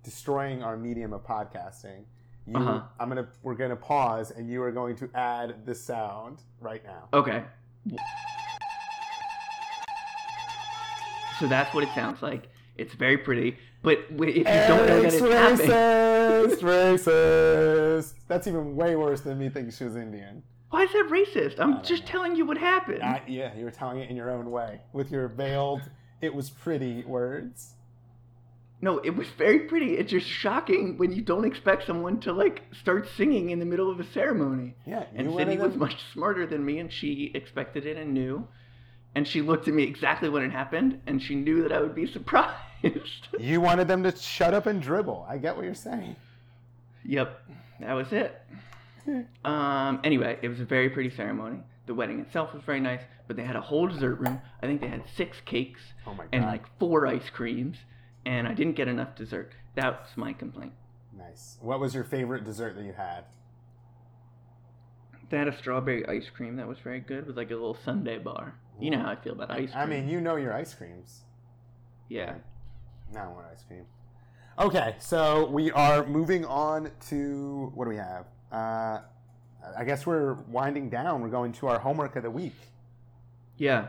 [0.04, 2.04] destroying our medium of podcasting.
[2.46, 2.82] You, Uh-huh.
[3.00, 7.08] I'm gonna we're gonna pause, and you are going to add the sound right now.
[7.14, 7.44] Okay.
[11.40, 12.50] So that's what it sounds like.
[12.78, 18.14] It's very pretty, but if you don't know that it's happening, racist, racist.
[18.28, 20.44] That's even way worse than me thinking she was Indian.
[20.74, 21.60] Why is that racist?
[21.60, 22.10] I'm just know.
[22.10, 23.04] telling you what happened.
[23.04, 25.82] Uh, yeah, you were telling it in your own way with your veiled.
[26.20, 27.76] It was pretty words.
[28.82, 29.98] No, it was very pretty.
[29.98, 33.92] It's just shocking when you don't expect someone to like start singing in the middle
[33.92, 34.74] of a ceremony.
[34.88, 38.48] Yeah, And Sydney was much smarter than me, and she expected it and knew.
[39.14, 41.94] And she looked at me exactly when it happened, and she knew that I would
[41.94, 42.58] be surprised.
[43.40, 45.28] You wanted them to shut up and dribble.
[45.30, 46.16] I get what you're saying.
[47.06, 47.42] yep,
[47.80, 48.42] that was it.
[49.46, 51.60] Um, anyway, it was a very pretty ceremony.
[51.86, 54.42] The wedding itself was very nice, but they had a whole dessert room.
[54.62, 57.78] I think they had six cakes Oh and like four ice creams,
[58.26, 59.54] and I didn't get enough dessert.
[59.76, 60.74] That's my complaint.
[61.18, 61.58] nice.
[61.62, 63.26] What was your favorite dessert that you had?
[65.30, 68.20] They had a strawberry ice cream that was very good with like a little sundae
[68.20, 68.56] bar.
[68.80, 69.84] You know how I feel about ice cream.
[69.84, 71.22] I mean, you know your ice creams.
[72.10, 72.36] Yeah.
[73.12, 73.86] Now I want ice cream.
[74.60, 78.26] Okay, so we are moving on to what do we have?
[78.54, 79.02] Uh,
[79.78, 81.22] I guess we're winding down.
[81.22, 82.56] We're going to our homework of the week.
[83.58, 83.88] Yeah.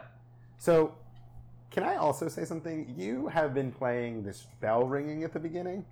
[0.57, 0.95] So,
[1.71, 2.95] can I also say something?
[2.97, 5.85] You have been playing this bell ringing at the beginning.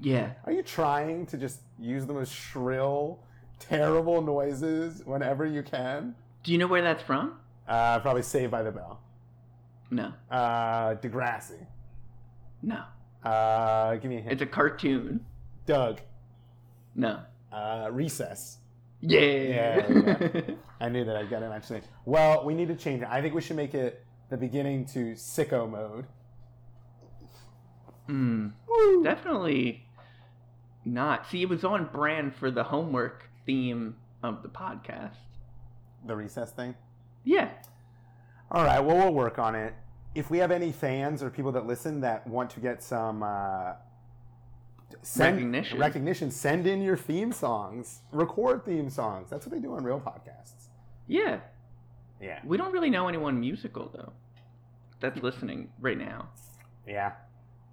[0.00, 0.32] Yeah.
[0.44, 3.20] Are you trying to just use the most shrill,
[3.58, 6.14] terrible noises whenever you can?
[6.42, 7.38] Do you know where that's from?
[7.68, 9.00] Uh, probably Saved by the Bell.
[9.90, 10.12] No.
[10.30, 11.66] Uh, Degrassi.
[12.62, 12.82] No.
[13.22, 14.32] Uh, give me a hint.
[14.32, 15.24] It's a cartoon.
[15.66, 16.00] Doug.
[16.94, 17.20] No.
[17.52, 18.58] Uh, Recess.
[19.00, 19.20] Yeah.
[19.20, 20.40] Yeah,
[20.80, 21.82] I knew that I'd get him actually.
[22.04, 23.08] Well, we need to change it.
[23.10, 26.06] I think we should make it the beginning to sicko mode.
[28.06, 28.48] Hmm.
[29.02, 29.84] Definitely
[30.84, 31.26] not.
[31.28, 35.16] See, it was on brand for the homework theme of the podcast.
[36.06, 36.74] The recess thing.
[37.24, 37.50] Yeah.
[38.50, 38.80] All right.
[38.80, 39.74] Well, we'll work on it.
[40.14, 43.72] If we have any fans or people that listen that want to get some uh,
[45.02, 45.78] send, Recognition.
[45.78, 48.00] recognition, send in your theme songs.
[48.12, 49.30] Record theme songs.
[49.30, 50.68] That's what they do on real podcasts.
[51.06, 51.40] Yeah.
[52.20, 52.40] Yeah.
[52.44, 54.12] We don't really know anyone musical though.
[55.00, 56.28] That's listening right now.
[56.86, 57.12] Yeah.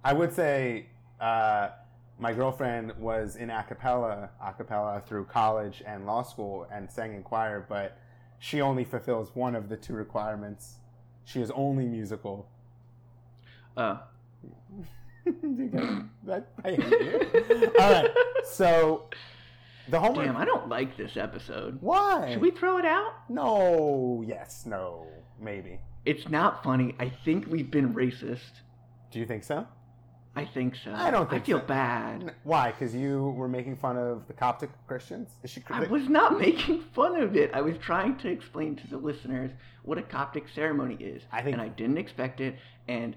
[0.04, 0.86] I would say
[1.20, 1.70] uh,
[2.18, 7.14] my girlfriend was in a cappella, a cappella through college and law school and sang
[7.14, 7.98] in choir, but
[8.38, 10.76] she only fulfills one of the two requirements.
[11.24, 12.48] She is only musical.
[13.76, 13.98] Uh.
[15.42, 15.82] You get
[16.26, 16.48] that?
[16.64, 16.90] I hate
[17.60, 17.72] you.
[17.80, 18.10] All right.
[18.44, 19.04] So
[19.88, 20.26] the homework.
[20.26, 21.78] Damn, I don't like this episode.
[21.80, 22.30] Why?
[22.32, 23.12] Should we throw it out?
[23.28, 24.24] No.
[24.26, 24.64] Yes.
[24.66, 25.06] No.
[25.40, 25.80] Maybe.
[26.04, 26.94] It's not funny.
[26.98, 28.60] I think we've been racist.
[29.10, 29.66] Do you think so?
[30.36, 30.92] I think so.
[30.94, 31.66] I don't think I feel so.
[31.66, 32.34] bad.
[32.44, 32.70] Why?
[32.70, 35.28] Because you were making fun of the Coptic Christians.
[35.42, 35.62] Is she?
[35.68, 37.50] I was not making fun of it.
[37.52, 39.50] I was trying to explain to the listeners
[39.82, 41.22] what a Coptic ceremony is.
[41.32, 42.54] I think- and I didn't expect it.
[42.86, 43.16] And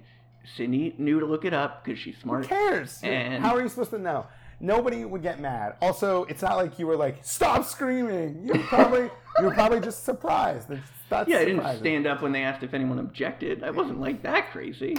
[0.56, 2.42] Sydney knew to look it up because she's smart.
[2.44, 3.00] Who cares?
[3.02, 4.26] And- How are you supposed to know?
[4.60, 5.76] Nobody would get mad.
[5.82, 9.02] Also, it's not like you were like, "Stop screaming." You were probably
[9.40, 10.68] you were probably just surprised.
[10.68, 10.80] That's,
[11.10, 13.64] that's Yeah, I didn't stand up when they asked if anyone objected.
[13.64, 14.96] I wasn't like that crazy.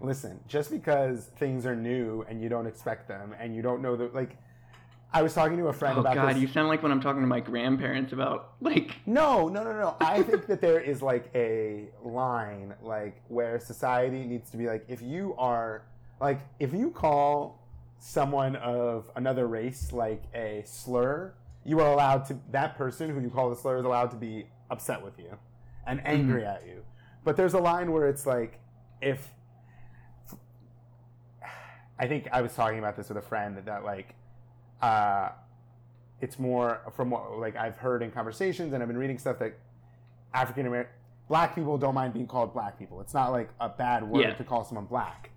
[0.00, 3.96] Listen, just because things are new and you don't expect them and you don't know
[3.96, 4.36] that like,
[5.12, 6.42] I was talking to a friend Oh about God, this.
[6.42, 8.96] you sound like when I'm talking to my grandparents about like.
[9.06, 9.96] No, no, no, no.
[10.00, 14.84] I think that there is like a line like where society needs to be like
[14.88, 15.84] if you are
[16.20, 17.66] like if you call
[18.00, 21.32] someone of another race like a slur,
[21.64, 24.46] you are allowed to that person who you call the slur is allowed to be
[24.70, 25.38] upset with you
[25.86, 26.08] and mm-hmm.
[26.08, 26.84] angry at you.
[27.24, 28.60] But there's a line where it's like
[29.00, 29.30] if
[31.98, 34.14] I think I was talking about this with a friend that, that like
[34.82, 35.30] uh
[36.20, 39.54] it's more from what like I've heard in conversations and I've been reading stuff that
[40.34, 40.92] African American
[41.28, 43.00] black people don't mind being called black people.
[43.02, 44.34] It's not like a bad word Yeah.
[44.34, 45.30] to call someone black.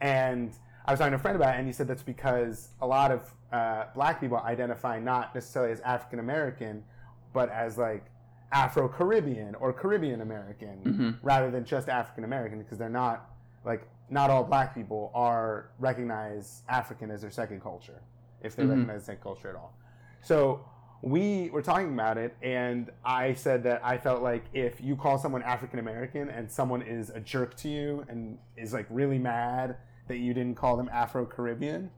[0.00, 0.52] And
[0.84, 3.10] I was talking to a friend about it, and he said that's because a lot
[3.10, 6.84] of uh, black people identify not necessarily as African American,
[7.32, 8.04] but as like
[8.52, 11.18] Afro Caribbean or Caribbean American, Mhm.
[11.22, 13.30] rather than just African American, because they're not
[13.64, 18.00] like not all black people are recognize African as their second culture,
[18.42, 18.70] if they Mhm.
[18.70, 19.72] recognize second culture at all.
[20.20, 20.64] So
[21.02, 25.16] we were talking about it, and I said that I felt like if you call
[25.18, 29.76] someone African American and someone is a jerk to you and is like really mad
[30.08, 31.90] that you didn't call them Afro Caribbean,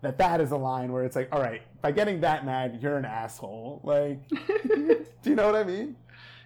[0.00, 2.96] that that is a line where it's like, all right, by getting that mad, you're
[2.96, 3.80] an asshole.
[3.84, 5.96] Like, do you know what I mean?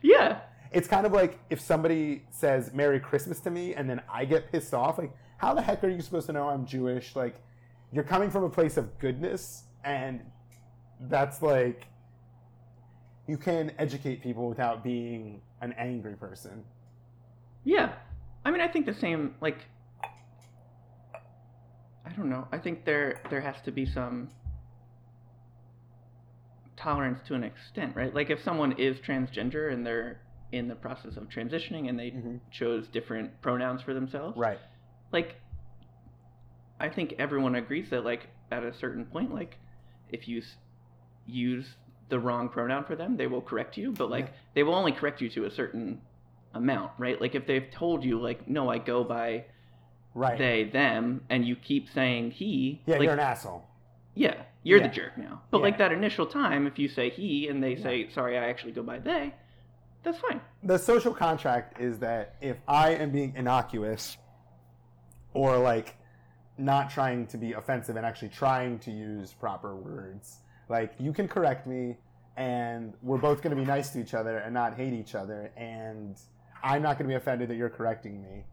[0.02, 0.40] Yeah.
[0.70, 4.50] It's kind of like if somebody says Merry Christmas to me and then I get
[4.50, 7.14] pissed off, like, how the heck are you supposed to know I'm Jewish?
[7.14, 7.36] Like,
[7.92, 10.20] you're coming from a place of goodness, and
[11.00, 11.86] that's like,
[13.26, 16.64] you can educate people without being an angry person.
[17.64, 17.92] Yeah.
[18.44, 19.34] I mean, I think the same.
[19.40, 19.58] Like,
[22.04, 22.48] I don't know.
[22.50, 24.30] I think there there has to be some
[26.76, 28.12] tolerance to an extent, right?
[28.12, 30.20] Like, if someone is transgender and they're
[30.50, 32.40] in the process of transitioning and they Mhm.
[32.50, 34.58] chose different pronouns for themselves, Right.
[35.12, 35.36] like
[36.82, 39.56] i think everyone agrees that like at a certain point like
[40.10, 40.56] if you s-
[41.26, 41.66] use
[42.10, 44.32] the wrong pronoun for them they will correct you but like Yeah.
[44.54, 46.00] they will only correct you to a certain
[46.52, 49.44] amount right like if they've told you like no i go by
[50.14, 50.36] Right.
[50.36, 53.64] they them and you keep saying he yeah, like, you're an asshole.
[54.14, 54.88] yeah you're Yeah.
[54.88, 58.10] the jerk now but like that initial time if you say he and they say
[58.10, 59.32] sorry i actually go by they
[60.02, 64.18] that's fine the social contract is that if I am being innocuous
[65.32, 65.96] or like
[66.58, 70.38] not trying to be offensive and actually trying to use proper words,
[70.68, 71.96] like you can correct me
[72.36, 75.50] and we're both going to be nice to each other and not hate each other
[75.56, 76.18] and
[76.62, 78.44] I'm not going to be offended that you're correcting me.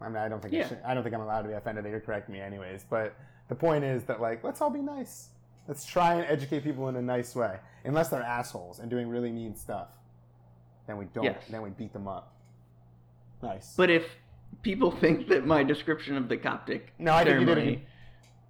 [0.00, 1.84] I mean, I don't think I, should, I don't think I'm allowed to be offended
[1.84, 2.84] that you're correcting me, anyways.
[2.88, 3.14] But
[3.48, 5.28] the point is that like, let's all be nice.
[5.68, 9.32] Let's try and educate people in a nice way, unless they're assholes and doing really
[9.32, 9.88] mean stuff.
[10.86, 11.24] Then we don't.
[11.24, 11.44] Yes.
[11.50, 12.34] Then we beat them up.
[13.42, 13.74] Nice.
[13.76, 14.06] But if
[14.62, 17.84] people think that my description of the Coptic No, I think you ceremony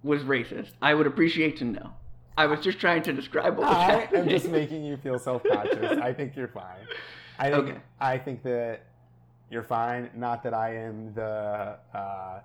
[0.03, 1.91] was racist, I would appreciate to know.
[2.37, 4.21] I was just trying to describe what was I happening.
[4.23, 5.99] am just making you feel self-conscious.
[6.01, 6.85] I think you're fine.
[7.39, 7.77] I think Okay.
[7.99, 8.81] I think that
[9.49, 10.09] you're fine.
[10.15, 11.77] Not that I am the.
[11.93, 12.39] Uh,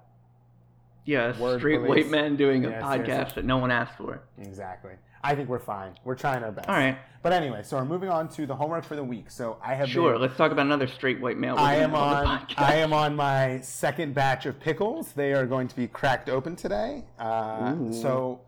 [1.04, 2.04] yeah, Word straight police.
[2.04, 4.22] white men doing a podcast that no one asked for.
[4.38, 4.92] exactly.
[5.24, 5.92] I think we're fine.
[6.04, 6.68] We're trying our best.
[6.68, 9.30] All right, But anyway, so we're moving on to the homework for the week.
[9.30, 10.12] So I have sure.
[10.12, 11.54] been- Let's talk about another straight white male.
[11.56, 12.46] I am on.
[12.56, 15.12] I am on my second batch of pickles.
[15.12, 17.04] They are going to be cracked open today.
[17.20, 18.40] Uh, so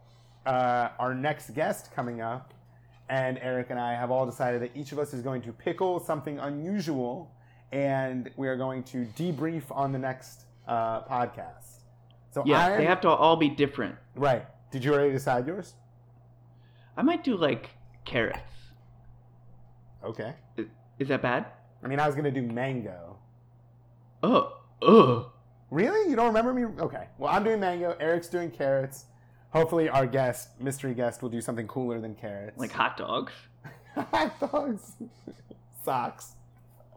[0.46, 2.52] uh, our next guest coming up,
[3.08, 6.00] and Eric and I have all decided that each of us is going to pickle
[6.00, 7.30] something unusual,
[7.70, 11.78] and we are going to debrief on the next uh, podcast.
[12.32, 13.94] So Yeah, I'm, they have to all be different.
[14.16, 14.44] right.
[14.72, 15.74] Did you already decide yours?
[16.96, 17.70] I might do like
[18.04, 18.38] carrots.
[20.04, 20.34] Okay.
[20.56, 20.66] Is,
[20.98, 21.46] is that bad?
[21.82, 23.16] I mean, I was going to do mango.
[24.22, 25.32] Oh, oh.
[25.70, 26.08] Really?
[26.08, 26.64] You don't remember me?
[26.80, 27.08] Okay.
[27.18, 27.96] Well, I'm doing mango.
[28.00, 29.06] Eric's doing carrots.
[29.50, 32.58] Hopefully, our guest, mystery guest, will do something cooler than carrots.
[32.58, 33.32] Like hot dogs.
[33.94, 34.92] hot dogs,
[35.84, 36.32] socks.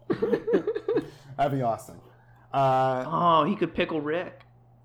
[0.10, 2.00] That'd be awesome.
[2.54, 4.42] Uh, Oh, he could pickle Rick.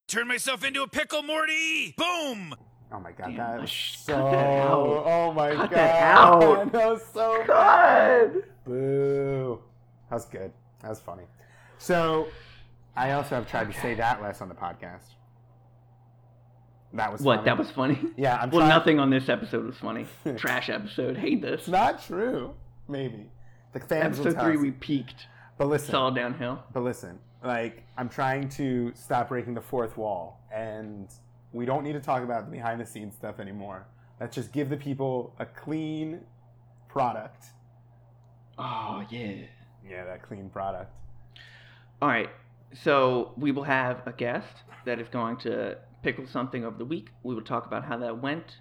[0.07, 1.95] Turn myself into a pickle, Morty!
[1.97, 2.55] Boom!
[2.93, 4.15] Oh my god, Damn, that was so.
[4.15, 5.03] cut that out.
[5.07, 6.73] Oh my Cut god, that out.
[6.73, 8.33] that was so bad.
[8.35, 8.43] God.
[8.65, 9.59] Boo.
[10.11, 10.53] That was good.
[10.83, 11.25] That was funny.
[11.79, 12.29] So,
[12.97, 15.15] I also have tried to say that less on the podcast.
[16.95, 17.37] That was What?
[17.37, 17.45] funny.
[17.47, 17.99] That was funny.
[18.17, 20.07] Yeah, I'm well, trying- nothing on this episode was funny.
[20.37, 21.17] Trash episode.
[21.17, 21.61] Hate this.
[21.61, 22.55] It's not true.
[22.89, 23.31] Maybe
[23.73, 25.27] the fans will Episode three, we peaked.
[25.57, 26.63] But It's all downhill.
[26.73, 27.19] but listen.
[27.45, 31.09] Like I'm trying to stop breaking the fourth wall, and
[31.53, 33.87] we don't need to talk about the behind the scenes stuff anymore.
[34.21, 36.21] Let's just give the people a clean
[36.89, 37.47] product.
[38.59, 39.43] Oh yeah.
[39.89, 40.93] Yeah, that clean product.
[42.01, 42.31] All right.
[42.73, 47.11] So we will have a guest that is going to pickle something over the week.
[47.23, 48.59] We will talk about how that went.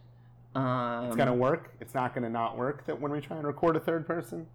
[0.56, 1.72] Um, It's gonna work.
[1.80, 2.86] It's not gonna not work.
[2.86, 4.48] That when we try and record a third person.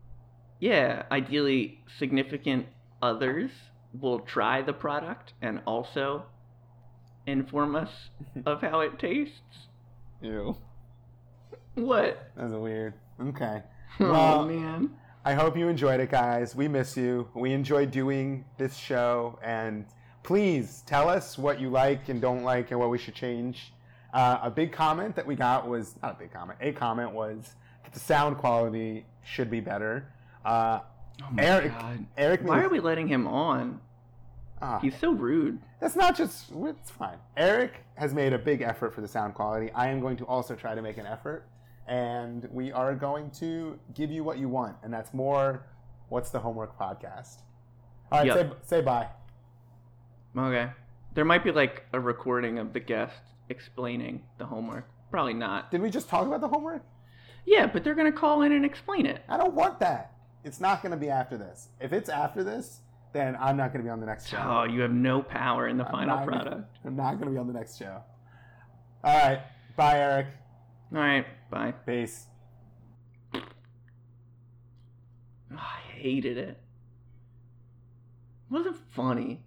[0.61, 2.66] Yeah, ideally, significant
[3.03, 3.51] others
[3.93, 6.26] will try the product and also
[7.27, 7.91] inform us
[8.45, 9.41] of how it tastes.
[10.22, 10.57] Ew,
[11.74, 12.31] What?
[12.37, 12.95] that's a weird.
[13.20, 13.62] Okay.
[14.01, 14.91] oh Well- man.
[15.24, 16.55] I hope you enjoyed it, guys.
[16.55, 17.29] We miss you.
[17.35, 19.85] We enjoy doing this show, and
[20.22, 23.72] please tell us what you like and don't like, and what we should change.
[24.14, 26.61] Uh, a big comment that we got was not a big comment.
[26.62, 30.12] A comment was that the sound quality should be better.
[30.45, 30.79] Uh,
[31.22, 32.07] Oh Eric, god.
[32.18, 33.81] Eric, Why are we letting him on?
[34.63, 35.59] Ah, He's so rude.
[35.81, 36.51] that's not just.
[36.55, 37.19] It's fine.
[37.37, 39.71] Eric has made a big effort for the sound quality.
[39.73, 41.47] I am going to also try to make an effort,
[41.87, 45.67] and we are going to give you what you want, and that's more.
[46.09, 47.41] What's the homework podcast?
[48.11, 48.37] All right, Yep.
[48.69, 49.09] say say bye.
[50.37, 50.71] Okay.
[51.15, 54.89] There might be like a recording of the guest explaining the homework.
[55.11, 55.71] Probably not.
[55.71, 56.83] Did we just talk about the homework?
[57.47, 59.23] Yeah, but they're gonna call in and explain it.
[59.29, 60.13] I don't want that.
[60.45, 61.71] It's not going to be after this.
[61.81, 62.79] If it's after this,
[63.13, 64.39] then I'm not going to be on the next show.
[64.39, 66.77] Oh, you have no power in the I'm final not product.
[66.85, 68.03] I'm not going to be on the next show.
[69.03, 69.41] All right.
[69.77, 70.27] Bye, Eric.
[70.95, 71.73] All right, bye.
[71.85, 72.27] Peace.
[73.35, 73.41] Oh,
[75.57, 76.49] I hated it.
[76.49, 76.59] It
[78.51, 79.43] wasn't funny.